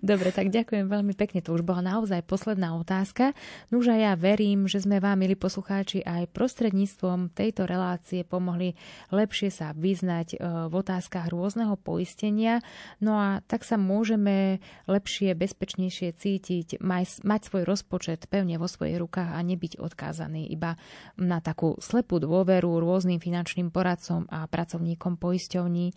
Dobre, 0.00 0.28
tak 0.30 0.48
ďakujem 0.50 0.86
veľmi 0.86 1.14
pekne. 1.14 1.42
To 1.44 1.54
už 1.54 1.62
bola 1.62 1.82
naozaj 1.84 2.22
posledná 2.26 2.74
otázka. 2.78 3.36
Nuž 3.74 3.90
a 3.90 3.96
ja 3.98 4.12
verím, 4.14 4.70
že 4.70 4.82
sme 4.82 5.02
vám, 5.02 5.20
milí 5.20 5.34
poslucháči, 5.36 6.02
aj 6.02 6.30
prostredníctvom 6.32 7.34
tejto 7.34 7.66
relácie 7.66 8.22
pomohli 8.24 8.74
lepšie 9.12 9.52
sa 9.52 9.76
vyznať 9.76 10.28
e, 10.34 10.36
v 10.70 10.72
otázkach 10.74 11.28
rôzneho 11.28 11.76
poistenia. 11.76 12.64
No 12.98 13.18
a 13.18 13.44
tak 13.44 13.66
sa 13.66 13.76
môžeme 13.76 14.62
lepšie, 14.88 15.36
bezpečnejšie 15.36 16.16
cítiť, 16.16 16.80
mať, 16.80 17.42
svoj 17.50 17.64
rozpočet 17.64 18.28
pevne 18.28 18.60
vo 18.60 18.68
svojich 18.68 19.00
rukách 19.00 19.36
a 19.36 19.40
nebyť 19.40 19.80
odkázaný 19.80 20.48
iba 20.48 20.76
na 21.18 21.40
takú 21.40 21.76
slepú 21.80 22.20
dôveru 22.20 22.78
rôznym 22.78 23.18
finančným 23.18 23.72
poradcom 23.72 24.28
a 24.28 24.46
pracovníkom 24.46 25.20
poisťovní. 25.20 25.86
E, 25.90 25.94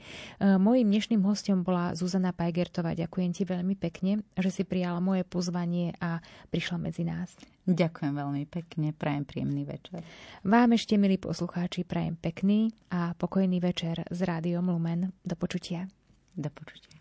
mojím 0.59 0.91
dnešným 0.91 1.21
hostom 1.23 1.62
bola 1.63 1.95
Zuzana 1.95 2.35
Pajgertová. 2.35 2.93
Ďakujem 2.93 3.31
ti 3.31 3.43
veľmi 3.47 3.79
pekne, 3.79 4.21
že 4.35 4.51
si 4.51 4.63
prijala 4.67 4.99
moje 4.99 5.23
pozvanie 5.23 5.95
a 6.03 6.19
prišla 6.51 6.77
medzi 6.77 7.07
nás. 7.07 7.31
Ďakujem 7.63 8.13
veľmi 8.13 8.43
pekne, 8.51 8.91
prajem 8.91 9.23
príjemný 9.23 9.63
večer. 9.63 10.03
Vám 10.43 10.75
ešte, 10.75 10.99
milí 10.99 11.15
poslucháči, 11.15 11.87
prajem 11.87 12.19
pekný 12.19 12.75
a 12.91 13.15
pokojný 13.15 13.63
večer 13.63 14.03
s 14.03 14.19
Rádiom 14.19 14.67
Lumen. 14.67 15.15
Do 15.23 15.39
počutia. 15.39 15.87
Do 16.35 16.51
počutia. 16.51 16.99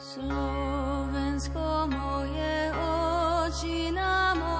Slovensko 0.00 1.86
moje 1.86 2.74
oči 2.74 3.94
na 3.94 4.34
moja 4.34 4.59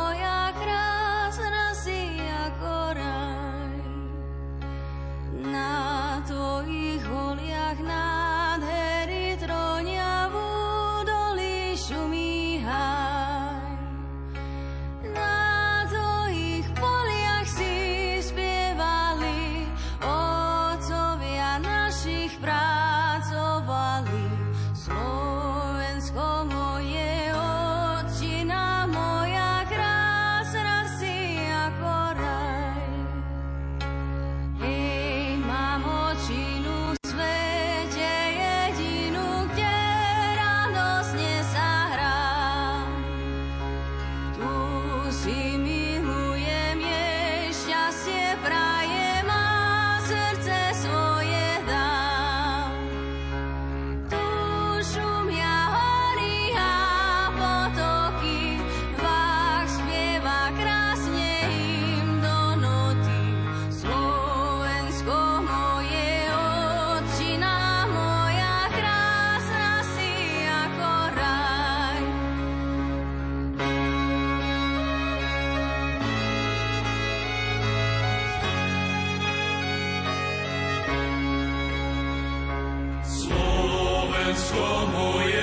Slovensko 84.31 84.87
moje, 84.95 85.43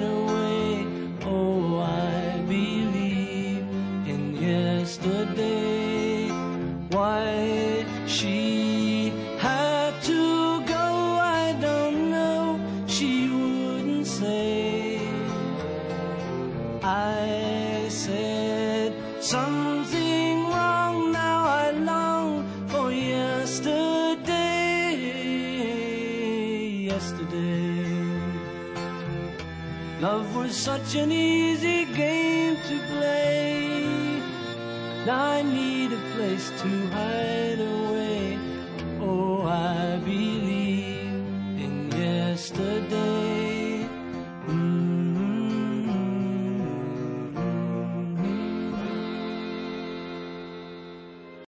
such 30.61 30.93
an 30.93 31.11
easy 31.11 31.50